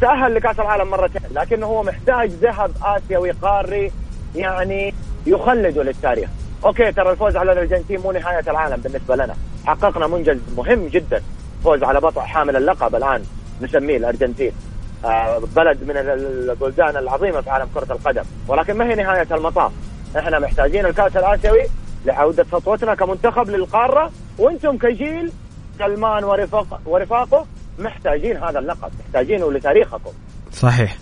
[0.00, 3.92] تأهل لكأس العالم مرتين لكنه هو محتاج ذهب آسيوي قاري
[4.34, 4.94] يعني
[5.26, 6.28] يخلده للتاريخ.
[6.64, 9.34] okay ترى الفوز على الأرجنتين مو نهاية العالم بالنسبة لنا.
[9.66, 11.22] حققنا منجز مهم جدا.
[11.64, 13.22] فوز على بطل حامل اللقب الآن
[13.62, 14.52] نسميه الأرجنتين.
[15.04, 18.22] آه بلد من البلدان العظيمة في عالم كرة القدم.
[18.48, 19.72] ولكن ما هي نهاية المطاف؟
[20.18, 21.62] إحنا محتاجين الكأس الآسيوي
[22.06, 24.10] لعودة سطوتنا كمنتخب للقارة.
[24.38, 25.32] وأنتم كجيل
[25.78, 27.46] سلمان ورفاق ورفاقه
[27.78, 28.90] محتاجين هذا اللقب.
[29.00, 30.10] محتاجينه لتاريخكم.
[30.52, 30.96] صحيح.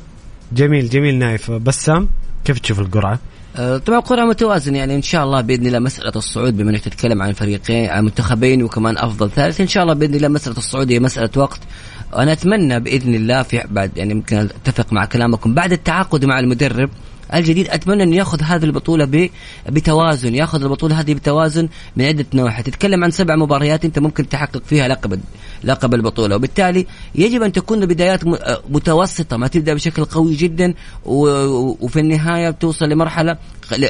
[0.53, 1.51] جميل جميل نايف.
[1.51, 2.09] بسام
[2.45, 3.19] كيف تشوف القرعة؟
[3.59, 7.22] أه، طبعا قرعه متوازنة يعني إن شاء الله بإذن الله مسألة الصعود بما إنك تتكلم
[7.22, 11.00] عن فريقين عن منتخبين وكمان أفضل ثالث إن شاء الله بإذن الله مسألة الصعود هي
[11.00, 11.61] مسألة وقت.
[12.12, 16.90] وأنا أتمنى بإذن الله في بعد يعني يمكن أتفق مع كلامكم بعد التعاقد مع المدرب
[17.35, 19.31] الجديد أتمنى انه ياخذ هذه البطولة
[19.68, 22.62] بتوازن ياخذ البطولة هذه بتوازن من عدة نواحي.
[22.62, 25.20] تتكلم عن سبع مباريات أنت ممكن تحقق فيها لقب
[25.64, 26.37] لقب البطولة.
[26.37, 28.20] وبالتالي يجب أن تكون بدايات
[28.70, 30.74] متوسطة ما تبدأ بشكل قوي جدا
[31.05, 33.37] وفي النهاية توصل لمرحلة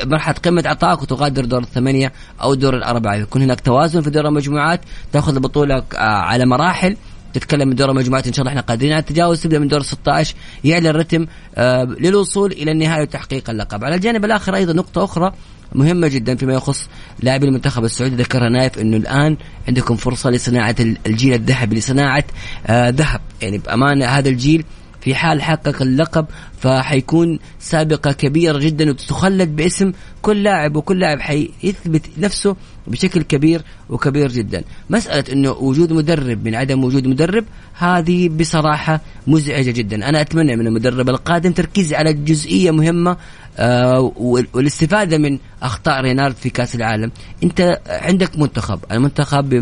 [0.04, 2.12] مرحلة قمة عطائك وتغادر دور الثمانية
[2.42, 3.14] أو دور الأربعة.
[3.14, 4.80] يكون هناك توازن في دور المجموعات
[5.12, 6.96] تأخذ البطولة على مراحل.
[7.34, 8.92] تتكلم من دور المجموعات إن شاء الله إحنا قادرين.
[8.92, 11.26] على التجاوز تبدأ من دور 16 يعلى الرتم
[11.56, 13.84] آه للوصول إلى النهاية وتحقيق اللقب.
[13.84, 15.32] على الجانب الآخر أيضا نقطة أخرى
[15.74, 16.88] مهمة جدا فيما يخص
[17.20, 18.16] لاعبي المنتخب السعودي.
[18.16, 19.36] ذكرها نايف إنه الآن
[19.68, 20.76] عندكم فرصة لصناعة
[21.06, 22.24] الجيل الذهبي لصناعة
[22.66, 23.20] آه ذهب.
[23.42, 24.64] يعني بأمانة هذا الجيل
[25.00, 26.26] في حال حقق اللقب
[26.60, 29.92] فحيكون سابقة كبيرة جدا وتخلد باسم
[30.22, 34.64] كل لاعب وكل لاعب حيثبت نفسه بشكل كبير وكبير جدا.
[34.90, 37.44] مسألة أنه وجود مدرب من عدم وجود مدرب
[37.78, 40.08] هذه بصراحة مزعجة جدا.
[40.08, 43.16] أنا أتمنى من المدرب القادم تركيز على جزئية مهمة
[43.58, 44.12] آه
[44.52, 47.10] والاستفادة من أخطاء رينارد في كأس العالم.
[47.42, 49.54] أنت عندك منتخب المنتخب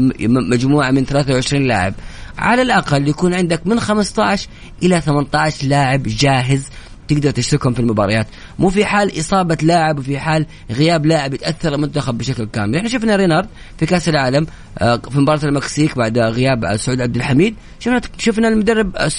[0.51, 1.95] مجموعة من 23 لاعب.
[2.39, 4.49] على الأقل يكون عندك من 15
[4.83, 6.69] إلى 18 لاعب جاهز
[7.09, 8.27] تقدر تشتركهم في المباريات.
[8.59, 12.77] مو في حال إصابة لاعب وفي حال غياب لاعب يتأثر المنتخب بشكل كامل.
[12.77, 13.49] إحنا شفنا رينارد
[13.79, 14.47] في كأس العالم
[14.79, 17.55] آه، في مباراة المكسيك بعد غياب سعود عبد الحميد.
[17.81, 19.11] شفنا شفنا المدرب آه،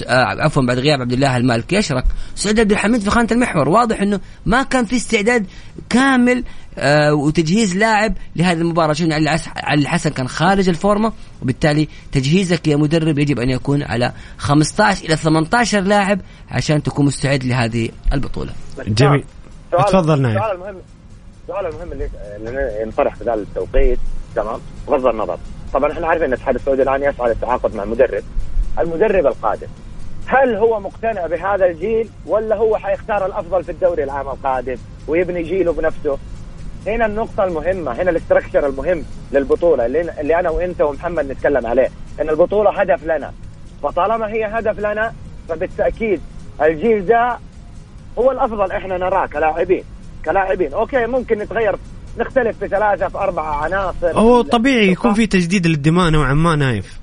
[0.43, 2.03] عفوا بعد غياب عبد الله المالكي يشرك
[2.35, 3.69] سعود عبد الحميد في خانة المحور.
[3.69, 5.45] واضح إنه ما كان في استعداد
[5.89, 6.43] كامل
[6.79, 8.93] آه، وتجهيز لاعب لهذه المباراة.
[8.93, 15.05] شفنا علي الحسن كان خارج الفورمة وبالتالي تجهيزك يا مدرب يجب أن يكون على 15
[15.05, 18.66] إلى 18 لاعب عشان تكون مستعد لهذه البطولة.
[18.87, 19.23] جميل.
[19.71, 20.81] تفضل نايف السؤال المهم
[21.43, 23.99] السؤال المهم اللي ينطرح في ذا التوقيت.
[24.35, 25.37] تمام؟ بغض النظر.
[25.73, 28.23] طبعا إحنا عارفين إن الاتحاد السعودي الآن يسعى للتعاقد مع المدرب.
[28.79, 29.67] المدرب القادم.
[30.25, 35.73] هل هو مقتنع بهذا الجيل ولا هو حيختار الأفضل في الدوري العام القادم ويبني جيله
[35.73, 36.17] بنفسه؟
[36.87, 41.89] هنا النقطة المهمة هنا ال structure المهم للبطولة اللي, اللي أنا وأنت ومحمد نتكلم عليه.
[42.21, 43.33] إن البطولة هدف لنا.
[43.83, 45.13] فطالما هي هدف لنا
[45.49, 46.21] فبالتأكيد
[46.61, 47.37] الجيل ده
[48.19, 49.83] هو الأفضل إحنا نراه كلاعبين.
[50.25, 50.73] كلاعبين.
[50.73, 51.75] okay ممكن نتغير
[52.17, 54.19] نختلف في ثلاثة في أربعة عناصر.
[54.19, 56.99] هو طبيعي يكون في تجديد للدماء نوعا ما نايف.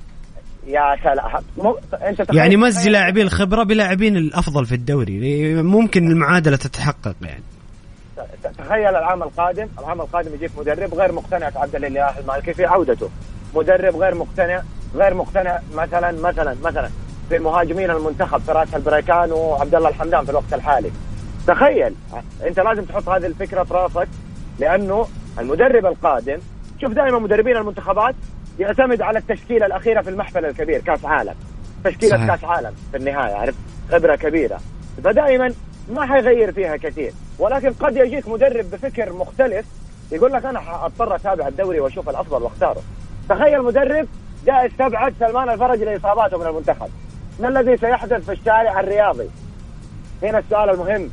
[0.67, 1.75] يا سلام.
[2.07, 5.53] أنت يعني مزج لاعبين الخبرة بلاعبين الأفضل في الدوري.
[5.63, 7.43] ممكن المعادلة تتحقق يعني.
[8.57, 9.67] تخيل العام القادم.
[9.79, 13.09] العام القادم يجيك مدرب غير مقتنع عبد الاله المالكي في عودته.
[13.55, 14.61] مدرب غير مقتنع
[14.95, 16.89] غير مقتنع مثلا مثلا مثلا.
[17.29, 20.91] في مهاجمين المنتخب فراس البريكان وعبد الله الحمدان في الوقت الحالي.
[21.47, 21.95] تخيل
[22.47, 24.07] انت لازم تحط هذه الفكرة في راسك
[24.59, 25.07] لأنه
[25.39, 26.37] المدرب القادم
[26.81, 28.15] شوف دائما مدربين المنتخبات
[28.59, 31.35] يعتمد على التشكيلة الأخيرة في المحفل الكبير كأس عالم.
[31.83, 32.35] تشكيلة صحيح.
[32.35, 33.57] كأس عالم في النهاية عرفت؟
[33.91, 34.59] خبرة كبيرة.
[35.03, 35.53] فدائما
[35.89, 37.11] ما حيغير فيها كثير.
[37.39, 39.65] ولكن قد يجيك مدرب بفكر مختلف
[40.11, 42.81] يقول لك أنا اضطر أتابع الدوري وأشوف الأفضل وأختاره.
[43.29, 44.07] تخيل مدرب
[44.45, 46.89] جاء استبعد سلمان الفرج لإصاباته من المنتخب.
[47.39, 49.29] ما الذي سيحدث في الشارع الرياضي؟
[50.23, 51.09] هنا السؤال المهم.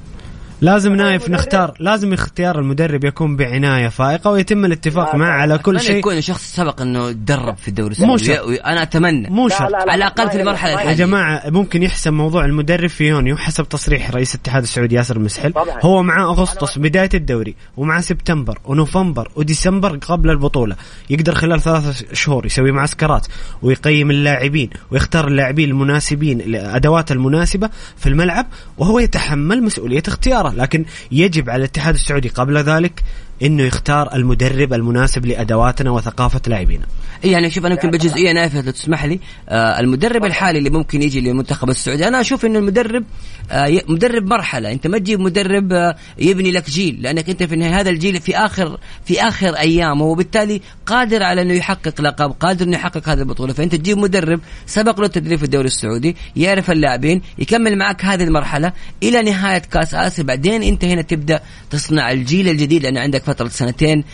[0.62, 5.96] لازم نايف نختار لازم اختيار المدرب يكون بعناية فائقة ويتم الاتفاق معه على كل شيء.
[5.96, 8.34] يكون شخص سبق إنه تدرب في الدوري السعودي.
[8.56, 9.30] أنا أتمنى.
[9.30, 9.74] مو شرط.
[9.74, 10.90] على الأقل في المرحلة الحالية.
[10.90, 15.52] يا جماعة ممكن يحسم موضوع المدرب في يونيو حسب تصريح رئيس الاتحاد السعودي ياسر المسحل
[15.82, 20.76] هو مع أغسطس بداية الدوري ومع سبتمبر ونوفمبر وديسمبر قبل البطولة.
[21.10, 23.26] يقدر خلال ثلاثة شهور يسوي معسكرات
[23.62, 28.46] ويقيم اللاعبين ويختار اللاعبين المناسبين الادوات المناسبة في الملعب
[28.78, 30.51] وهو يتحمل مسؤولية اختياره.
[30.54, 33.02] لكن يجب على الاتحاد السعودي قبل ذلك
[33.42, 36.86] إنه يختار المدرب المناسب لأدواتنا وثقافة لاعبينا.
[37.24, 39.20] يعني شوف أنا يمكن بجزئية نافذة تسمح لي.
[39.48, 43.04] آه المدرب الحالي اللي ممكن يجي للمنتخب السعودي أنا أشوف إنه المدرب
[43.50, 44.72] آه مدرب مرحلة.
[44.72, 48.36] أنت ما تجيب مدرب آه يبني لك جيل لأنك أنت في النهاية هذا الجيل في
[48.36, 53.52] اخر في آخر ايامه وبالتالي قادر على إنه يحقق لقب قادر إنه يحقق هذه البطولة.
[53.52, 58.72] فأنت تجيب مدرب سبق له التدريب في الدوري السعودي يعرف اللاعبين يكمل معك هذه المرحلة
[59.02, 60.24] إلى نهاية كأس آسيا.
[60.24, 61.40] بعدين أنت هنا تبدأ
[61.70, 64.04] تصنع الجيل الجديد لأن عندك فترة سنتين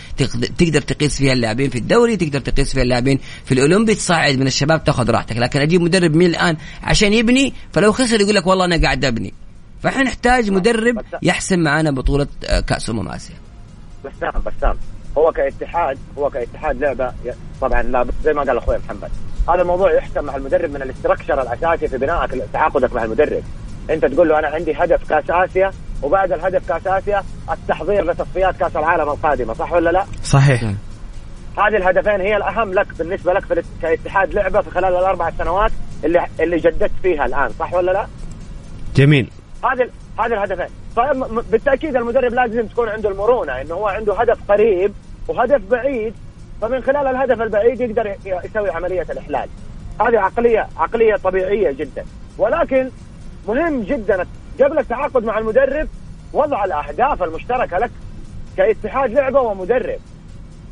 [0.59, 4.85] تقدر تقيس فيها اللاعبين في الدوري تقدر تقيس فيها اللاعبين في الاولمبي تصعد من الشباب
[4.85, 5.37] تاخذ راحتك.
[5.37, 9.35] لكن أجيب مدرب من الآن عشان يبني فلو خسر يقول لك والله أنا قاعد أبني.
[9.83, 13.37] فإحنا نحتاج مدرب يحسم معنا بطولة آه، كأس أمم آسيا.
[14.05, 14.77] بسام بسام
[15.19, 17.13] هو كاتحاد هو كاتحاد لعبة
[17.61, 19.11] طبعا لا زي ما قال أخوي محمد.
[19.49, 23.43] هذا الموضوع يحسم مع المدرب من ال structure الأساسي في بنائك تعاقدك مع المدرب.
[23.91, 28.77] أنت تقول له أنا عندي هدف كأس آسيا وبعد الهدف كاس آسيا التحضير لتصفيات كاس
[28.77, 30.63] العالم القادمة صح ولا لا؟ صحيح.
[31.59, 35.71] هذه الهدفين هي الأهم لك بالنسبة لك في كاتحاد لعبة في خلال الأربع سنوات
[36.05, 38.07] اللي اللي جددت فيها الآن صح ولا لا؟
[38.97, 39.31] جميل.
[39.65, 40.67] هذه هذه الهدفين.
[40.97, 44.93] فبالتاكيد المدرب لازم تكون عنده المرونة إنه هو عنده هدف قريب
[45.29, 46.15] وهدف بعيد
[46.63, 49.49] فمن خلال الهدف البعيد يقدر يسوي عملية الإحلال.
[50.01, 52.05] هذه عقليه عقلية طبيعية جدا.
[52.39, 52.91] ولكن
[53.49, 54.27] مهم جدا
[54.63, 55.89] قبل التعاقد مع المدرب
[56.33, 57.91] وضع الأهداف المشتركة لك
[58.57, 59.99] كاتحاد لعبة ومدرب.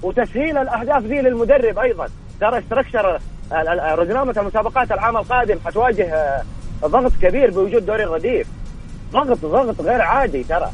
[0.03, 2.09] وتسهيل الأهداف ذي للمدرب أيضا.
[2.41, 3.19] ترى structure
[3.95, 6.43] رزنامة المسابقات العام القادم حتواجه آه،
[6.87, 8.47] ضغط كبير بوجود دوري الرديف.
[9.13, 10.71] ضغط ضغط غير عادي ترى.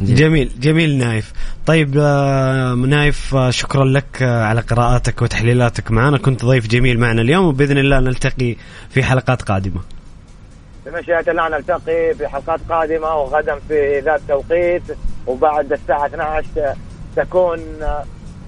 [0.00, 1.32] جميل جميل نايف.
[1.66, 6.18] طيب آه، نايف آه، شكرا لك على قراءاتك وتحليلاتك معنا.
[6.18, 8.56] كنت ضيف جميل معنا اليوم وبإذن الله نلتقي
[8.90, 9.80] في حلقات قادمة.
[10.88, 14.82] بمشيئة الله نلتقي في حلقات قادمة وغدا في ذات توقيت
[15.26, 16.74] وبعد الساعة 12
[17.16, 17.58] تكون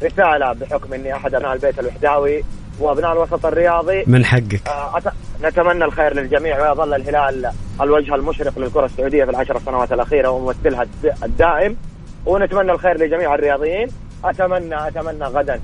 [0.02, 2.44] رسالة بحكم إني أحد أبناء البيت الوحداوي
[2.80, 4.04] وأبناء الوسط الرياضي.
[4.06, 4.68] من حقك.
[4.68, 10.28] آه، أت- نتمنى الخير للجميع ويظل الهلال الوجه المشرق للكرة السعودية في العشر سنوات الأخيرة
[10.30, 11.76] وممثلها الد- الدائم.
[12.26, 13.88] ونتمنى الخير لجميع الرياضيين.
[14.24, 15.60] أتمنى أتمنى غدا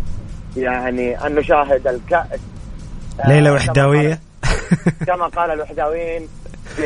[0.56, 2.40] يعني أن نشاهد الكأس
[3.20, 3.50] آه، ليله
[5.06, 6.28] كما قال- الوحداويين
[6.76, 6.84] في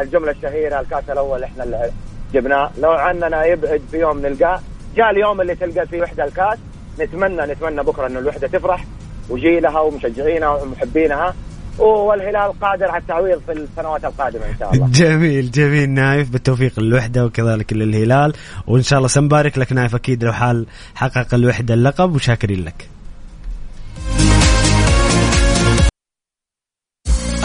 [0.00, 1.90] الجملة الشهيرة الكأس الأول إحنا اللي
[2.34, 2.70] جبناه.
[2.78, 4.60] لو عننا يبعد في يوم نلقاه
[4.96, 6.58] جاء اليوم اللي تلقى فيه وحدة الكأس.
[7.00, 8.84] نتمنى نتمنى بكرة إنه الوحدة تفرح
[9.30, 11.34] وجيلها ومشجعينها ومحبينها.
[11.78, 14.88] والهلال قادر على التعويض في السنوات القادمة إن شاء الله.
[14.92, 16.30] جميل جميل نايف.
[16.30, 18.32] بالتوفيق للوحدة وكذلك للهلال.
[18.66, 22.88] وإن شاء الله سنبارك لك نايف أكيد لو حال حقق الوحدة اللقب وشاكرين لك.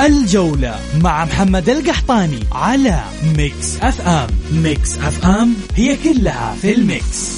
[0.07, 3.03] الجولة مع محمد القحطاني على
[3.37, 4.27] Mix FM.
[4.51, 7.37] Mix FM هي كلها في ال mix.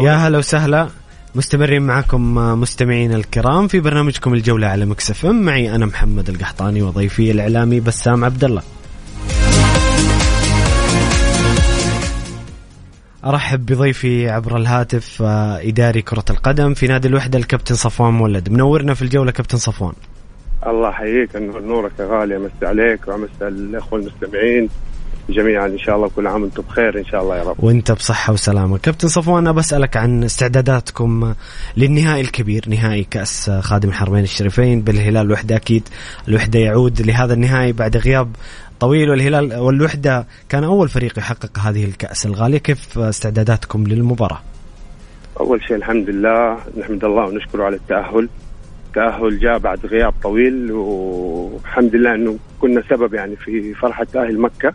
[0.00, 0.88] يا هلا وسهلا.
[1.34, 7.80] مستمرين معكم مستمعين الكرام في برنامجكم الجولة على مكسف معي أنا محمد القحطاني وضيفي الإعلامي
[7.80, 8.62] بسام عبد الله.
[13.24, 18.48] أرحب بضيفي عبر الهاتف آه، إداري كرة القدم في نادي الوحدة الكابتن صفوان مولد.
[18.48, 19.92] منورنا في الجولة كابتن صفوان.
[20.66, 22.36] الله يحييك نورك يا غالي.
[22.36, 24.68] امسي عليك وامسي الأخوة المستمعين.
[25.30, 27.64] جميعا إن شاء الله كل عام وأنتم بخير إن شاء الله يا رب.
[27.64, 28.78] وأنت بصحة وسلامة.
[28.78, 31.34] كابتن صفوان أنا بسألك عن استعداداتكم
[31.76, 35.26] للنهائي الكبير نهائي كأس خادم الحرمين الشريفين بالهلال.
[35.26, 35.88] الوحدة أكيد
[36.28, 38.28] الوحدة يعود لهذا النهائي بعد غياب
[38.80, 39.10] طويل.
[39.10, 42.58] والهلال والوحدة كان أول فريق يحقق هذه الكأس الغالية.
[42.58, 44.40] كيف استعداداتكم للمباراة؟
[45.40, 48.28] أول شيء الحمد لله نحمد الله ونشكره على التأهل.
[48.86, 54.74] التاهل جاء بعد غياب طويل والحمد لله إنه كنا سبب يعني في فرحة أهل مكة.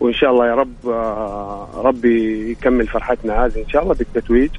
[0.00, 4.50] وإن شاء الله يا رب آه، ربي يكمل فرحتنا هذه إن شاء الله بالتتويج.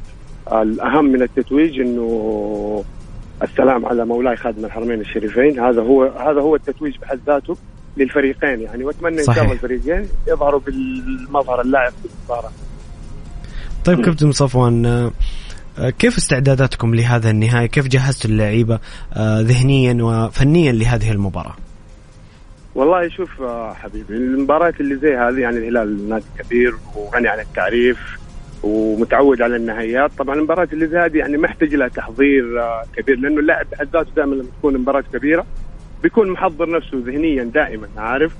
[0.52, 2.84] الأهم من التتويج إنه
[3.44, 5.60] السلام على مولاي خادم الحرمين الشريفين.
[5.60, 7.58] هذا هو هذا هو التتويج بحد ذاته
[7.98, 8.84] للفريقين يعني.
[8.84, 9.36] وأتمنى إن صحيح.
[9.36, 12.52] شاء الله الفريقين يظهروا بالمظهر اللاعب في المباراة.
[13.86, 15.12] طيب كابتن صفوان آه،
[15.80, 18.80] آه، كيف استعداداتكم لهذا النهائي؟ كيف جهزتوا اللعيبة
[19.14, 21.56] آه، ذهنيا وفنيا لهذه المباراة؟
[22.78, 28.18] والله شوف حبيبي المباريات اللي زي هذه يعني الهلال نادي كبير وغني عن التعريف
[28.64, 30.12] ومتعود على النهائيات.
[30.18, 34.12] طبعا المباريات اللي زي هذه يعني محتاج لها تحضير آه، كبير لأنه اللاعب بحد ذاته
[34.16, 35.46] دائما لما تكون مباراه كبيرة
[36.04, 38.36] بيكون محضر نفسه ذهنيا دائما عارف؟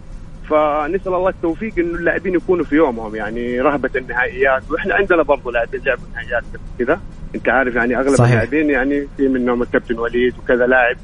[0.50, 4.72] فنسأل الله التوفيق إنه اللاعبين يكونوا في يومهم يعني رهبة النهائيات.
[4.72, 6.44] وإحنا عندنا برضه لاعبين لعبوا نهائيات
[6.80, 7.00] كذا.
[7.36, 8.22] أنت عارف يعني أغلب.
[8.22, 10.98] اللاعبين يعني في منهم الكابتن وليد وكذا لاعب.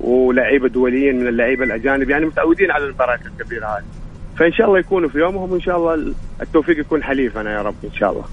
[0.00, 3.84] ولاعيبة دوليين من اللعيبة الأجانب يعني متعودين على المباريات الكبيرة هذه
[4.38, 7.92] فإن شاء الله يكونوا في يومهم وإن شاء الله التوفيق يكون حليفنا يا رب إن
[7.92, 8.24] شاء الله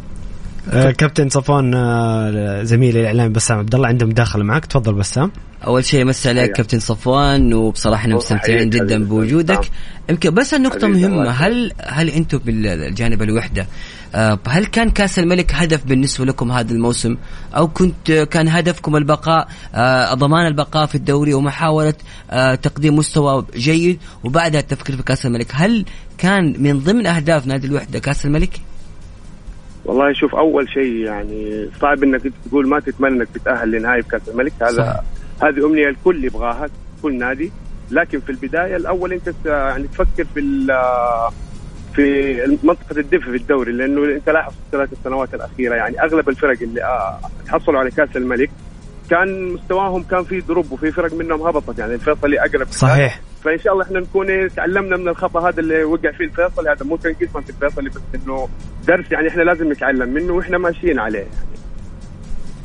[0.72, 5.32] آه، كابتن صفوان آه، زميلي الاعلامي بسام عبد الله عنده مداخله معك تفضل بسام
[5.68, 6.56] أول شيء مسي عليك حياك.
[6.56, 9.04] كابتن صفوان وبصراحة إحنا مستمتعين جدا.
[9.04, 9.64] بوجودك نعم.
[10.10, 11.30] يمكن بس النقطه مهمة.
[11.30, 13.68] هل هل أنتم بالجانب الوحدة آه،
[14.48, 17.18] هل كان كأس الملك هدف بالنسبة لكم هذا الموسم؟
[17.56, 21.94] أو كنت كان هدفكم البقاء آه، ضمان البقاء في الدوري ومحاولة
[22.32, 25.48] آه، تقديم مستوى جيد وبعدها التفكير في كأس الملك.
[25.54, 25.86] هل
[26.18, 28.62] كان من ضمن اهداف نادي الوحدة كأس الملك؟
[29.86, 34.22] والله شوف أول شيء يعني صعب إنك أنت تقول ما تتمنى إنك تتأهل لنهائي كأس
[34.30, 34.54] الملك.
[34.62, 35.04] هذا.
[35.44, 36.70] هذه أمنية الكل يبغاها
[37.02, 37.52] كل نادي.
[37.92, 40.40] لكن في البداية الأول أنت ت- يعني تفكر في
[41.96, 46.58] في منطقة الدفء في الدوري لأنه أنت لاحظ في الثلاث سنوات الأخيرة يعني أغلب الفرق
[46.62, 48.50] اللي آه، تحصلوا على كأس الملك
[49.10, 52.68] كان مستواهم كان في دروب وفي فرق منهم هبطت يعني الفيصلي أقرب.
[52.72, 56.70] صحيح فإن شاء الله إحنا نكون إيه تعلمنا من الخطأ هذا اللي وقع فيه الفيصلي
[56.70, 58.50] هذا مو تنقيصا في الفيصلي بس إنه
[58.88, 61.26] درس يعني إحنا لازم نتعلم منه وإحنا ماشيين عليه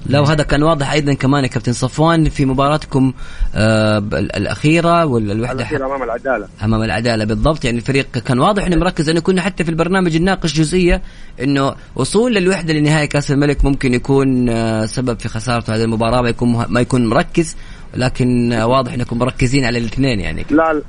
[0.08, 3.12] لو هذا كان واضح أيضا كمان يا كابتن صفوان في مباراتكم
[3.54, 6.48] آه الأخيرة والوحده الأخيرة أمام العدالة.
[6.64, 7.64] أمام العدالة بالضبط.
[7.64, 9.08] يعني الفريق كان واضح إنه مركز.
[9.08, 11.02] انه كنا حتى في البرنامج نناقش جزئية
[11.42, 16.28] إنه وصول للوحده لنهائي كأس الملك ممكن يكون آه سبب في خسارته هذه المباراة ما
[16.28, 17.56] يكون ما يكون مركز.
[17.94, 20.44] لكن آه واضح إنكم مركزين على الاثنين يعني.
[20.50, 20.82] لا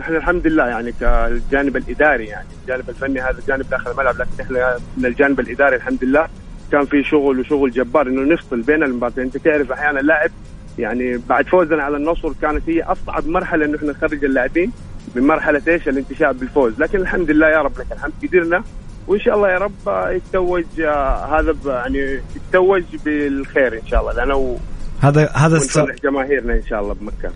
[0.00, 4.78] إحنا الحمد لله يعني كالجانب الإداري يعني الجانب الفني هذا جانب داخل الملعب لكن إحنا
[4.96, 6.28] من الجانب الإداري الحمد لله.
[6.72, 9.24] كان في شغل وشغل جبار إنه نفصل بين المباراتين.
[9.24, 10.30] أنت تعرف أحيانا اللاعب
[10.78, 14.72] يعني بعد فوزنا على النصر كانت هي أصعب مرحلة إنه إحنا نخرج اللاعبين
[15.14, 16.80] من مرحلة إيش؟ الانتشاء بالفوز.
[16.80, 18.12] لكن الحمد لله يا رب لك الحمد.
[18.22, 18.62] قدرنا.
[19.06, 20.64] وإن شاء الله يا رب يتوج
[21.30, 24.12] هذا يعني يتوج بالخير إن شاء الله.
[24.12, 24.58] لأنه
[25.00, 25.58] هذا هذا
[26.04, 27.32] جماهيرنا إن شاء الله بمكة.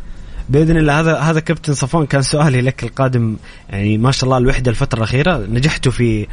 [0.48, 1.00] بإذن الله.
[1.00, 3.36] هذا هذا كابتن صفوان كان سؤالي لك القادم.
[3.70, 6.26] يعني ما شاء الله الوحدة الفترة الأخيرة نجحتوا في آه،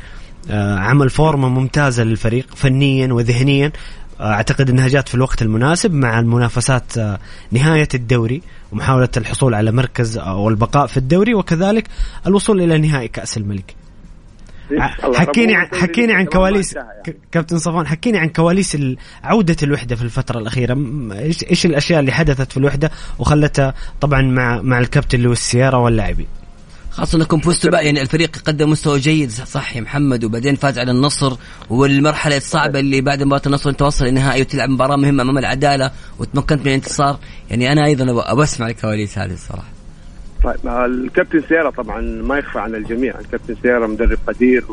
[0.78, 3.72] عمل فورمة ممتازة للفريق فنيا وذهنيا
[4.20, 7.20] آه، أعتقد إنها جات في الوقت المناسب مع المنافسات آه،
[7.52, 8.42] نهاية الدوري
[8.72, 11.88] ومحاولة الحصول على مركز أو البقاء في الدوري وكذلك
[12.28, 13.76] الوصول إلى نهائي كأس الملك.
[15.16, 17.18] حكيني عن حكيني عن كواليس يعني.
[17.32, 18.78] كابتن صفوان حكيني عن كواليس
[19.24, 20.78] عودة الوحدة في الفترة الأخيرة
[21.12, 26.28] إيش إيش الأشياء اللي حدثت في الوحدة وخلتها طبعا مع مع الكابتن لويس سيارة واللاعبين
[26.98, 30.92] خاصة انكم فزتوا بقى يعني الفريق قدم مستوى جيد صح يا محمد وبعدين فاز على
[30.92, 31.38] النصر
[31.70, 36.60] والمرحلة الصعبة اللي بعد مباراة النصر أنت وصل النهائي وتلعب مباراة مهمة أمام العدالة وتمكنت
[36.60, 37.20] من الانتصار.
[37.50, 39.68] يعني أنا أيضا ابى أسمع الكواليس هذه الصراحة.
[40.44, 43.20] طيب الكابتن سيارة طبعا ما يخفى عن الجميع.
[43.20, 44.64] الكابتن سيارة مدرب قدير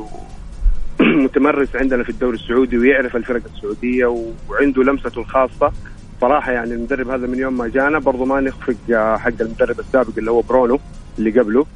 [1.00, 4.06] ومتمرس عندنا في الدوري السعودي ويعرف الفرق السعودية
[4.48, 5.72] وعنده لمسته الخاصة.
[6.20, 8.76] صراحة يعني المدرب هذا من يوم ما جانا برضو ما نخفق
[9.16, 10.80] حق المدرب السابق اللي هو برونو
[11.18, 11.66] اللي قبله.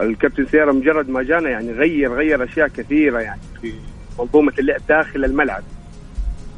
[0.00, 3.72] الكابتن سيارة مجرد ما جانا يعني غير غير أشياء كثيرة يعني في
[4.18, 5.62] منظومة اللعب داخل الملعب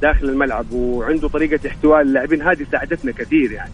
[0.02, 3.72] داخل الملعب وعنده طريقة احتواء اللاعبين هذه ساعدتنا كثير يعني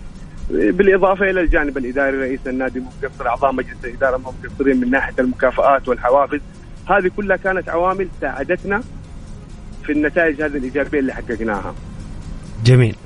[0.51, 6.41] بالإضافة إلى الجانب الإداري رئيس النادي مقصر أعضاء مجلس الإدارة مقصرين من ناحية المكافآت والحوافز
[6.89, 8.83] هذه كلها كانت عوامل ساعدتنا
[9.85, 11.75] في النتائج هذه الإيجابية اللي حققناها.
[12.65, 12.97] جميل.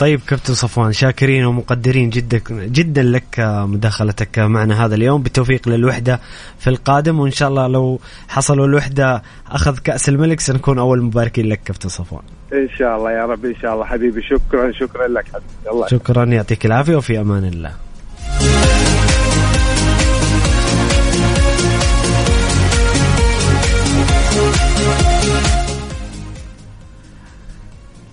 [0.00, 6.20] طيب كابتن صفوان شاكرين ومقدرين جدا جدا لك مداخلتك معنا هذا اليوم بالتوفيق للوحدة
[6.58, 11.60] في القادم وإن شاء الله لو حصلوا الوحدة أخذ كأس الملك سنكون أول مباركين لك
[11.64, 12.22] كابتن صفوان.
[12.52, 16.24] إن شاء الله يا رب إن شاء الله حبيبي شكرا شكرا لك حبيبي الله شكرا
[16.24, 17.72] يعطيك العافية وفي أمان الله.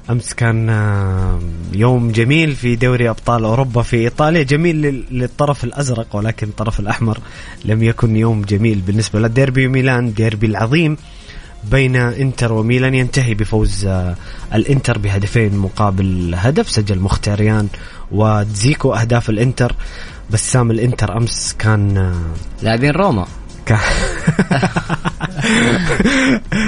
[0.09, 0.69] أمس كان
[1.73, 4.43] يوم جميل في دوري أبطال أوروبا في إيطاليا.
[4.43, 7.19] جميل للطرف الأزرق ولكن الطرف الأحمر
[7.65, 10.13] لم يكن يوم جميل بالنسبة للديربي ميلان.
[10.13, 10.97] ديربي العظيم
[11.71, 14.15] بين إنتر وميلان ينتهي بفوز آه،
[14.53, 16.69] الإنتر بهدفين مقابل هدف.
[16.69, 17.67] سجل مخيتاريان
[18.11, 19.75] ودزيكو أهداف الإنتر.
[20.31, 23.27] بسام الإنتر أمس كان آه، لاعبين روما.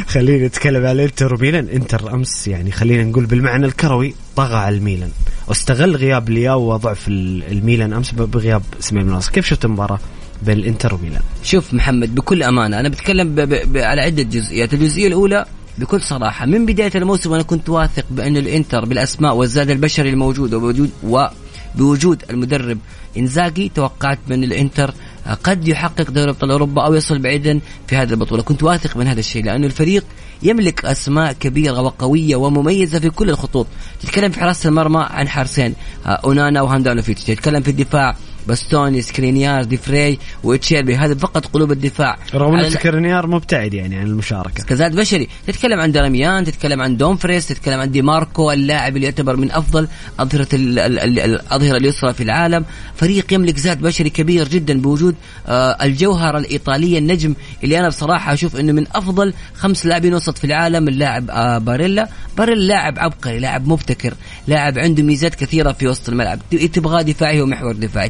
[0.08, 1.70] خلينا نتكلم على انتر وميلان.
[1.70, 5.10] انتر أمس يعني خلينا نقول بالمعنى الكروي طغى على الميلان.
[5.47, 10.00] واستغل غياب لياو وضعف الميلان أمس بغياب إسماعيل بن ناصر كيف شفت المباراة
[10.43, 14.74] بين الانتر وميلان؟ شوف محمد بكل أمانة أنا بتكلم ب ب ب على عدة جزئيات.
[14.74, 15.45] الجزئية الأولى
[15.80, 20.89] بكل صراحة من بداية الموسم أنا كنت واثق بأن الإنتر بالأسماء والزاد البشري الموجود وبوجود
[21.04, 22.78] وبوجود المدرب
[23.18, 24.93] إنزاجي توقعت من الإنتر
[25.34, 28.42] قد يحقق دوري أبطال أوروبا أو يصل بعيدا في هذه البطولة.
[28.44, 30.06] كنت واثق من هذا الشيء لأنه الفريق
[30.44, 33.68] يملك أسماء كبيرة وقوية ومميزة في كل الخطوط.
[34.02, 35.76] تتكلم في حراسة المرمى عن حارسين
[36.06, 38.16] آه، أونانا وهاندانوفيتش تتكلم في الدفاع
[38.50, 42.18] باستوني سكرينيار ديفري وأتشيربي هذا فقط قلوب الدفاع.
[42.34, 44.64] رغم ان سكرينيار مبتعد يعني عن المشاركة.
[44.64, 45.28] كزاد بشري.
[45.47, 49.88] تتكلم عن دراميان تتكلم عن دومفريس تتكلم عن دي ماركو اللاعب اللي يعتبر من أفضل
[50.20, 52.66] أظهرة الأظهرة اليسرى في العالم.
[52.95, 55.16] فريق يملك زاد بشري كبير جدا بوجود
[55.47, 57.34] آه، الجوهره الإيطالية النجم
[57.64, 62.10] اللي أنا بصراحة أشوف إنه من أفضل خمس لاعبين وسط في العالم اللاعب آه، باريلا.
[62.38, 64.14] باريلا لاعب عبقري لاعب مبتكر
[64.47, 66.39] لاعب عنده ميزات كثيرة في وسط الملعب.
[66.74, 68.10] تبغى دفاعي ومحور دفاعي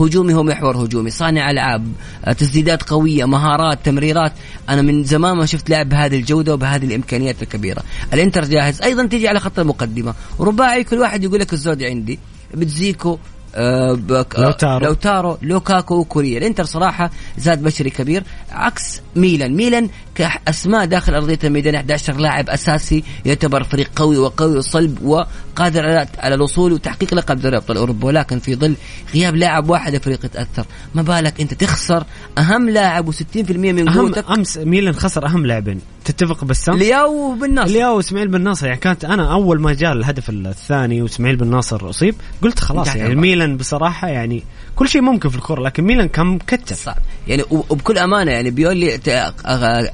[0.00, 1.92] هجومي هو محور هجومي صانع ألعاب
[2.24, 4.32] آه، تسديدات قوية مهارات تمريرات.
[4.68, 7.82] أنا من زمان ما شفت لاعب بهذه الجودة وبهذه الإمكانيات الكبيرة.
[8.14, 8.82] الإنتر جاهز.
[8.82, 10.14] أيضا تيجي على خط المقدمة.
[10.40, 12.18] رباعي كل واحد يقول لك الزود عندي.
[12.54, 13.18] بتزيكو
[13.54, 16.38] آه بك لو تارو لو تارو لوكاكو وكوريا.
[16.38, 19.56] الإنتر صراحة زاد بشري كبير عكس ميلان.
[19.56, 19.88] ميلان
[20.20, 26.34] كاسماء داخل أرضية الميدان 11 لاعب أساسي يعتبر فريق قوي وقوي وصلب وقادر على على
[26.34, 28.74] الوصول وتحقيق لقب دوري أبطال أوروبا ولكن في ظل
[29.14, 30.66] غياب لاعب واحد الفريق يتأثر.
[30.94, 32.04] ما بالك أنت تخسر
[32.38, 35.80] أهم لاعب و60% من قوتك؟ أمس ميلان خسر أهم لاعبين.
[36.04, 37.72] تتفق بسام لياو بن ناصر.
[37.72, 38.66] لياو وإسماعيل بن ناصر.
[38.66, 43.00] يعني كانت أنا أول ما جاء الهدف الثاني وإسماعيل بن ناصر أصيب قلت خلاص يعني
[43.00, 43.20] المباراة.
[43.20, 44.44] ميلان بصراحة يعني
[44.76, 46.84] كل شيء ممكن في الكره لكن ميلان كان مكتف.
[46.84, 46.98] صعب
[47.28, 49.00] يعني وبكل أمانة يعني بيولي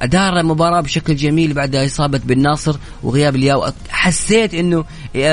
[0.01, 3.71] أدار المباراة بشكل جميل بعد إصابة بن ناصر وغياب الياو.
[3.89, 4.85] حسيت إنه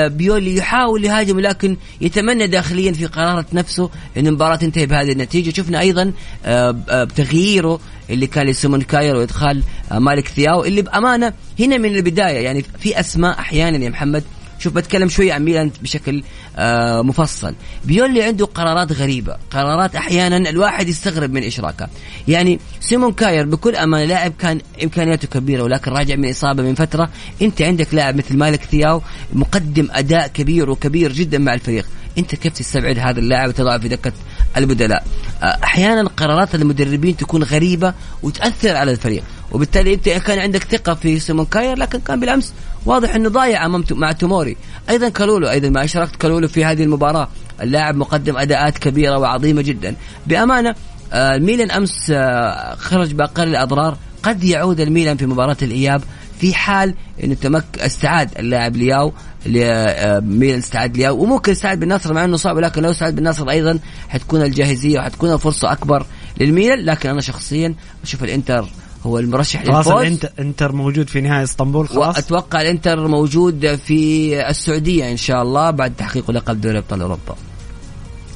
[0.07, 5.55] بيولي يحاول يهاجم لكن يتمنى داخليا في قرارة نفسه إن المباراة تنتهي بهذه النتيجة.
[5.55, 6.11] شفنا أيضا
[6.45, 7.79] آه، آه، بتغييره
[8.09, 12.99] اللي كان لسيمون كاير وإدخال آه، مالك ثياو اللي بأمانة هنا من البداية يعني في
[12.99, 14.23] أسماء أحيانا يا محمد
[14.59, 16.23] شوف بتكلم شوية عن ميلان بشكل
[16.57, 17.55] آه مفصل.
[17.85, 19.37] بيولي عنده قرارات غريبة.
[19.51, 21.89] قرارات أحيانا الواحد يستغرب من إشراكها.
[22.27, 27.09] يعني سيمون كاير بكل أمانة لاعب كان إمكانياته كبيرة ولكن راجع من إصابة من فترة.
[27.41, 29.01] أنت عندك لاعب مثل مالك ثياو
[29.33, 31.85] مقدم أداء كبير وكبير جدا مع الفريق.
[32.17, 34.11] أنت كيف تستبعد هذا اللاعب وتضعه في دكة
[34.57, 35.05] البدلاء؟
[35.43, 37.93] آه، أحيانا قرارات المدربين تكون غريبة
[38.23, 39.23] وتأثر على الفريق.
[39.51, 42.53] وبالتالي أنت كان عندك ثقة في سيمون كاير لكن كان بالأمس
[42.85, 44.57] واضح إنه ضايع أمام مع توموري.
[44.89, 47.27] أيضا كالولو أيضا ما أشركت كالولو في هذه المباراة.
[47.61, 49.95] اللاعب مقدم أداءات كبيرة وعظيمة جدا.
[50.27, 50.75] بأمانة
[51.13, 53.97] آه، الميلان أمس آه، خرج بأقل الأضرار.
[54.23, 56.01] قد يعود الميلان في مباراة الإياب
[56.39, 59.13] في حال انه تمك استعاد اللاعب لياو
[59.57, 61.23] آه، ميلان استعاد لياو.
[61.23, 63.79] وممكن استعاد بالنصر مع إنه صعب ولكن لو استعاد بالنصر أيضا
[64.09, 66.05] حتكون الجاهزية وحتكون الفرصة أكبر
[66.39, 66.79] للميلان.
[66.79, 68.69] لكن أنا شخصيا أشوف الإنتر
[69.05, 70.01] هو المرشح خلاص للفوز.
[70.01, 75.71] الانتر إنتر موجود في نهائي إسطنبول خلاص؟ وأتوقع الإنتر موجود في السعودية إن شاء الله
[75.71, 77.35] بعد تحقيق لقب دوري أبطال أوروبا.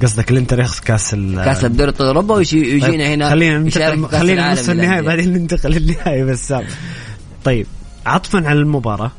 [0.03, 4.53] قصدك الإنتر ياخذ كأس ال كأس دوري أبطال أوروبا ويجينا طيب، هنا خلينا ننتقل خلينا
[4.53, 5.01] نص النهائي.
[5.01, 6.63] بعدين ننتقل للنهائي بسام
[7.43, 7.67] طيب
[8.05, 9.11] عطفا على المباراة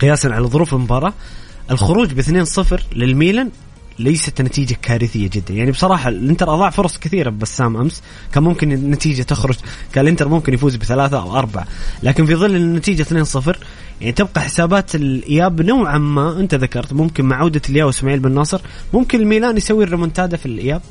[0.00, 1.12] قياسا على ظروف المباراة
[1.70, 3.50] الخروج ب 2-0 للميلان
[3.98, 5.54] ليست نتيجة كارثية جدا.
[5.54, 8.02] يعني بصراحة الإنتر أضاع فرص كثيرة بسام أمس.
[8.32, 9.56] كان ممكن النتيجة تخرج.
[9.92, 11.66] كان الانتر ممكن يفوز بثلاثة أو أربعة.
[12.02, 13.56] لكن في ظل النتيجة 2-0
[14.00, 18.60] يعني تبقى حسابات الإياب نوعا ما أنت ذكرت ممكن مع عودة لياو وإسماعيل بن ناصر
[18.92, 20.82] ممكن الميلان يسوي الريمونتادا في الإياب.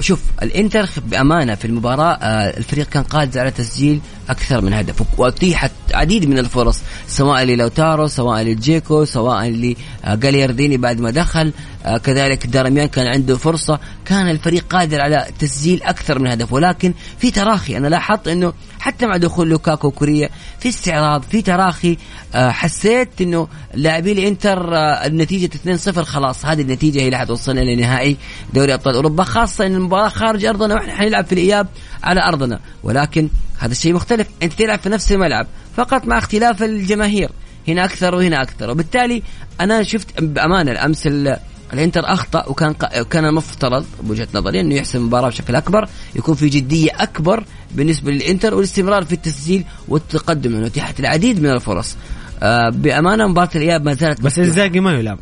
[0.00, 5.72] شوف الإنتر بأمانة في المباراة آه، الفريق كان قادر على تسجيل أكثر من هدف وأتيحت
[5.94, 9.74] عديد من الفرص سواء للوتارو سواء لجيكو سواء
[10.06, 11.52] لجاليارديني بعد ما دخل.
[11.84, 16.52] آه، كذلك دارميان كان عنده فرصة كان الفريق قادر على تسجيل أكثر من هدف.
[16.52, 20.28] ولكن في تراخي أنا لاحظت إنه حتى مع دخول لوكاكو وكوريا
[20.58, 21.98] في استعراض في تراخي.
[22.34, 28.16] آه، حسيت إنه لاعبي الإنتر آه، النتيجة 2-0 خلاص هذه النتيجة هي اللي حتوصلنا لنهائي
[28.54, 31.66] دوري أبطال أوروبا خاصة إن المباراة خارج أرضنا وإحنا حنلعب في الإياب
[32.04, 32.60] على أرضنا.
[32.82, 33.28] ولكن
[33.64, 34.26] هذا الشيء مختلف.
[34.42, 35.46] أنت تلعب في نفس الملعب
[35.76, 37.30] فقط مع اختلاف الجماهير.
[37.68, 38.70] هنا أكثر وهنا أكثر.
[38.70, 39.22] وبالتالي
[39.60, 41.36] أنا شفت بأمانة الأمس ال-
[41.72, 42.72] الإنتر أخطأ وكان
[43.10, 47.44] كان المفترض بوجهة نظري إنه يحسم المباراة بشكل أكبر يكون في جدية أكبر
[47.74, 51.96] بالنسبة للإنتر والاستمرار في التسجيل والتقدم لأنه اتيحت العديد من الفرص.
[52.42, 54.38] آه بأمانة مباراة الإياب ما زالت بس.
[54.38, 55.18] إنزاجي ما يلام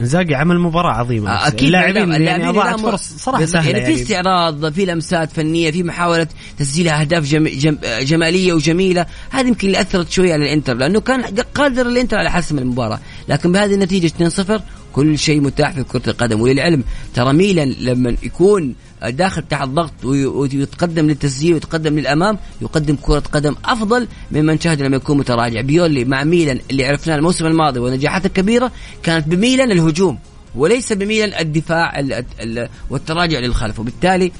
[0.00, 3.44] انزاجي عمل مباراة عظيمة آه، أكيد اللاعبين يعني أضاعت فرص صراحة.
[3.44, 6.26] سهلة يعني في استعراض في لمسات فنية في محاولة
[6.58, 7.48] تسجيل أهداف جم...
[7.48, 7.78] جم...
[8.00, 9.06] جمالية وجميلة.
[9.30, 11.22] هذه يمكن اللي أثرت شوية على الإنتر لأنه كان
[11.54, 13.00] قادر الإنتر على حسم المباراة.
[13.28, 14.60] لكن بهذه النتيجة 2-0
[14.92, 16.40] كل شيء متاح في كرة القدم.
[16.40, 16.84] وللعلم
[17.14, 23.54] ترى ميلان لما يكون داخل تحت ضغط وي- ويتقدم للتسجيل ويتقدم للأمام يقدم كرة قدم
[23.64, 25.60] أفضل مما نشاهد لما يكون متراجع.
[25.60, 28.72] بيولي مع ميلان اللي عرفناه الموسم الماضي ونجاحاته الكبيرة
[29.02, 30.18] كانت بميلان الهجوم
[30.54, 34.32] وليس بميلان الدفاع ال- ال- والتراجع للخلف وبالتالي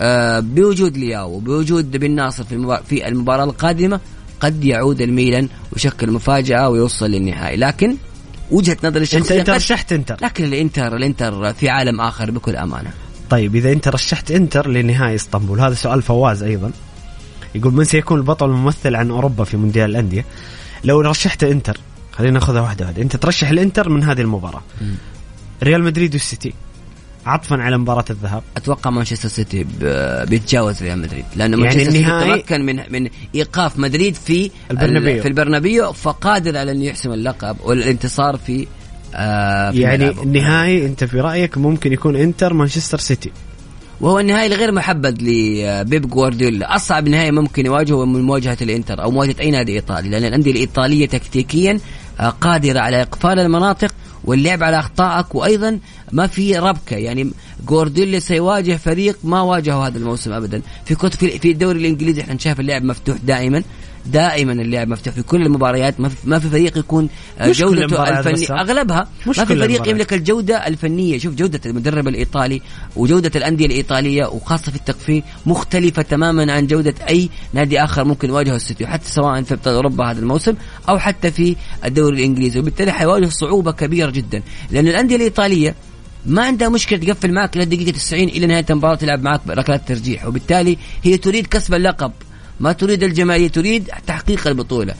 [0.00, 2.44] آه، بوجود لياو وبوجود بن ناصر
[2.88, 4.00] في المباراة القادمة
[4.40, 7.56] قد يعود الميلان ويشكل مفاجأة ويوصل للنهائي.
[7.56, 7.96] لكن
[8.50, 10.16] وجهة نظري انت الشخصية انت رشحت إنتر.
[10.22, 12.90] لكن الانتر الإنتر في عالم آخر بكل أمانة.
[13.30, 16.70] طيب إذا أنت رشحت إنتر لنهائي إسطنبول هذا سؤال فواز أيضا.
[17.54, 20.24] يقول من سيكون البطل الممثل عن أوروبا في مونديال الأندية؟
[20.84, 21.76] لو رشحت إنتر
[22.12, 23.02] خلينا ناخذها واحدة واحدة.
[23.02, 24.62] أنت ترشح الإنتر من هذه المباراة.
[25.62, 26.52] ريال مدريد والسيتي.
[27.26, 28.42] عطفا على مباراة الذهاب.
[28.56, 29.66] أتوقع مانشستر سيتي
[30.28, 31.24] بيتجاوز ريال مدريد.
[31.36, 35.22] لأنه يعني مانشستر سيتي النهائي- تمكن من من إيقاف مدريد في البرنابيو.
[35.22, 38.66] في البرنابيو فقادر على انه يحسم اللقب والانتصار في
[39.14, 40.22] آه يعني ملعبه.
[40.22, 43.30] النهائي انت في رأيك ممكن يكون انتر مانشستر سيتي؟
[44.00, 46.76] وهو النهائي الغير محبذ لبيب جوارديولا.
[46.76, 50.50] أصعب نهائي ممكن يواجهه هو من مواجهة الإنتر أو مواجهة أي نادي إيطالي لأن الأندية
[50.50, 51.80] الإيطالية تكتيكيا
[52.20, 53.94] آه، قادرة على إقفال المناطق
[54.24, 55.78] واللعب على أخطائك وأيضا
[56.12, 56.96] ما في ربكة.
[56.96, 57.30] يعني
[57.66, 60.62] جوارديولا سيواجه فريق ما واجهه هذا الموسم ابدا.
[60.84, 63.62] في كنت في في الدوري الإنجليزي إحنا شايف اللعب مفتوح دائما.
[64.06, 68.60] دائما اللعب مفتوح في كل المباريات ما في, ما في فريق يكون آه، جودته الفنية.
[68.60, 69.86] أغلبها ما في فريق المباريات.
[69.86, 72.62] يملك الجودة الفنية شوف جودة المدرب الإيطالي
[72.96, 78.56] وجودة الأندية الإيطالية وخاصة في التقفيل مختلفة تماما عن جودة أي نادي آخر ممكن يواجهه
[78.56, 80.54] السيتي حتى سواء في ابطال أوروبا هذا الموسم
[80.88, 85.74] أو حتى في الدوري الإنجليزي وبالتالي حيواجه صعوبة كبيرة جدا لأن الأندية الإيطالية
[86.26, 90.78] ما عندها مشكلة تقفل معك للدقيقه 90 إلى نهاية المباراة تلعب معك ركلات ترجيح وبالتالي
[91.02, 92.12] هي تريد كسب اللقب
[92.60, 94.94] ما تريد الجماهير تريد تحقيق البطولة.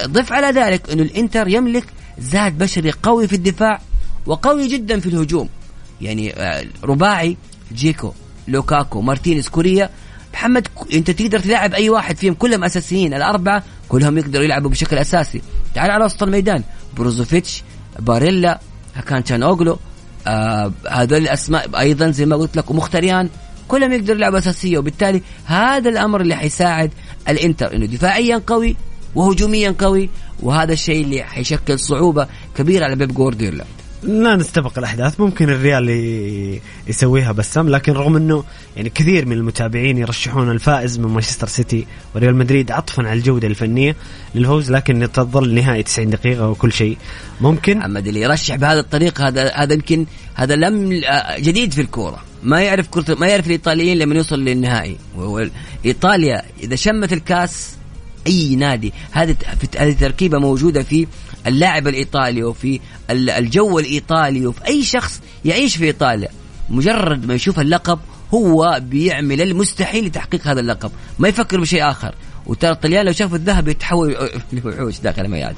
[0.00, 1.84] ضف على ذلك إنه الإنتر يملك
[2.18, 3.80] زاد بشري قوي في الدفاع
[4.26, 5.48] وقوي جدا في الهجوم.
[6.00, 7.36] يعني آه، رباعي
[7.74, 8.12] جيكو
[8.48, 9.90] لوكاكو مارتينيز كوريا
[10.32, 15.42] محمد أنت تقدر تلعب أي واحد فيهم كلهم أساسيين الأربعة كلهم يقدروا يلعبوا بشكل أساسي.
[15.74, 16.62] تعال على وسط الميدان.
[16.96, 17.62] بروزوفيتش
[17.98, 18.60] باريلا
[18.94, 19.78] هاكان تشالهان اوغلو
[20.26, 23.28] آه هذول الأسماء أيضا زي ما قلت لك ومخيتاريان.
[23.68, 26.90] كلهم يقدروا يلعبوا أساسية وبالتالي هذا الأمر اللي حيساعد
[27.28, 28.76] الإنتر إنه دفاعيا قوي
[29.14, 30.10] وهجوميا قوي
[30.42, 33.64] وهذا الشيء اللي حيشكل صعوبة كبيرة على بيب جوارديولا.
[34.04, 35.88] لا نستبق الأحداث ممكن الريال
[36.86, 38.44] يسويها بسام لكن رغم إنه
[38.76, 43.96] يعني كثير من المتابعين يرشحون الفائز من مانشستر سيتي وريال مدريد عطفا على الجودة الفنية
[44.34, 46.98] للفوز لكن تظل نهائي 90 دقيقة وكل شيء
[47.40, 47.78] ممكن.
[47.78, 52.18] محمد اللي يرشح بهذه الطريقة هذا هذا يمكن هذا لم آه، جديد في الكورة.
[52.42, 54.96] ما يعرف كرة ما يعرف الإيطاليين لما يوصل للنهائي.
[55.84, 57.76] إيطاليا إذا شمت الكاس
[58.26, 59.36] أي نادي هذه
[59.78, 61.06] هذه تركيبة موجودة في
[61.46, 62.80] اللاعب الإيطالي وفي
[63.10, 66.28] ال- الجو الإيطالي وفي أي شخص يعيش في إيطاليا
[66.70, 67.98] مجرد ما يشوف اللقب
[68.34, 72.14] هو بيعمل المستحيل لتحقيق هذا اللقب ما يفكر بشيء آخر.
[72.46, 74.16] وترى الطليان لو شافوا الذهب يتحول
[74.52, 75.54] لوحوش داخل المياد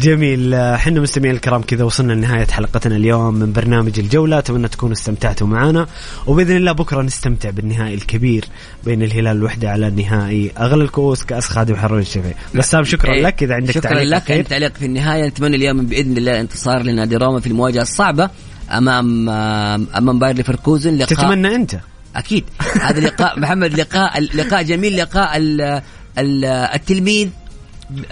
[0.00, 0.54] جميل.
[0.54, 4.38] آه، حنا مستمعين الكرام كذا وصلنا لنهاية حلقتنا اليوم من برنامج الجولة.
[4.38, 5.86] أتمنى تكونوا استمتعتوا معنا.
[6.26, 8.44] وبإذن الله بكرة نستمتع بالنهائي الكبير
[8.84, 13.42] بين الهلال والوحدة على النهائي أغلى الكؤوس كأس خادم حرون الشفيع بسام شكرا إيه، لك
[13.42, 14.30] إذا عندك شكرا تعليق لك.
[14.30, 15.26] عندك تعليق في النهاية.
[15.26, 18.30] نتمنى اليوم بإذن الله انتصار لنادي روما في المواجهة الصعبة
[18.72, 20.94] أمام أمام باير ليفركوزن.
[20.94, 21.76] لقاء تتمنى أنت؟
[22.16, 22.44] أكيد.
[22.80, 24.96] هذا لقاء محمد لقاء لقاء جميل.
[24.96, 25.38] لقاء
[26.18, 27.28] التلميذ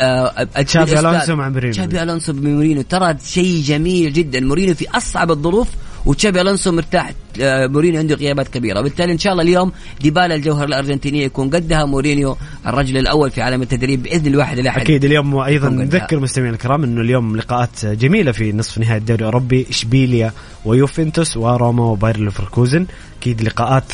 [0.01, 0.99] آه، تشابي.
[0.99, 1.72] ألونسو مع مورينيو.
[1.72, 5.68] تشابي ألونسو مورينيو ترى شيء جميل جدا مورينيو في أصعب الظروف
[6.07, 11.22] وتشابي ألونسو مرتاح مورينيو عنده غيابات كبيرة وبالتالي إن شاء الله اليوم ديبالا الجوهر الارجنتيني
[11.22, 15.68] يكون قدها مورينيو الرجل الأول في عالم التدريب بإذن الواحد الاحد أكيد اليوم أيضا.
[15.68, 20.32] نذكر مستمعينا الكرام إنه اليوم لقاءات جميلة في نصف نهائي الدوري الأوروبي إشبيليا
[20.64, 22.86] ويوفنتوس وروما وباير ليفركوزن
[23.20, 23.92] أكيد لقاءات.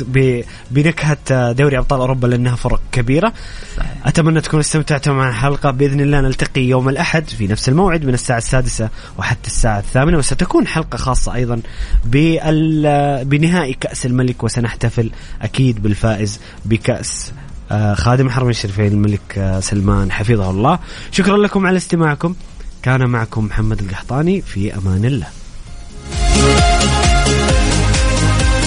[0.71, 3.33] بنكهة دوري أبطال أوروبا لأنها فرق كبيرة
[4.05, 8.39] أتمنى تكونوا استمتعتوا مع الحلقة بإذن الله نلتقي يوم الأحد في نفس الموعد من الساعة
[8.39, 11.61] السادسة وحتى الساعة الثامنة وستكون حلقة خاصة أيضا
[12.05, 13.24] بال...
[13.25, 15.11] بنهائي كأس الملك وسنحتفل
[15.43, 17.33] أكيد بالفائز بكأس
[17.71, 20.79] آه، خادم الحرمين الشريفين الملك آه، سلمان حفظه الله.
[21.11, 22.35] شكرا لكم على استماعكم.
[22.83, 25.27] كان معكم محمد القحطاني في أمان الله.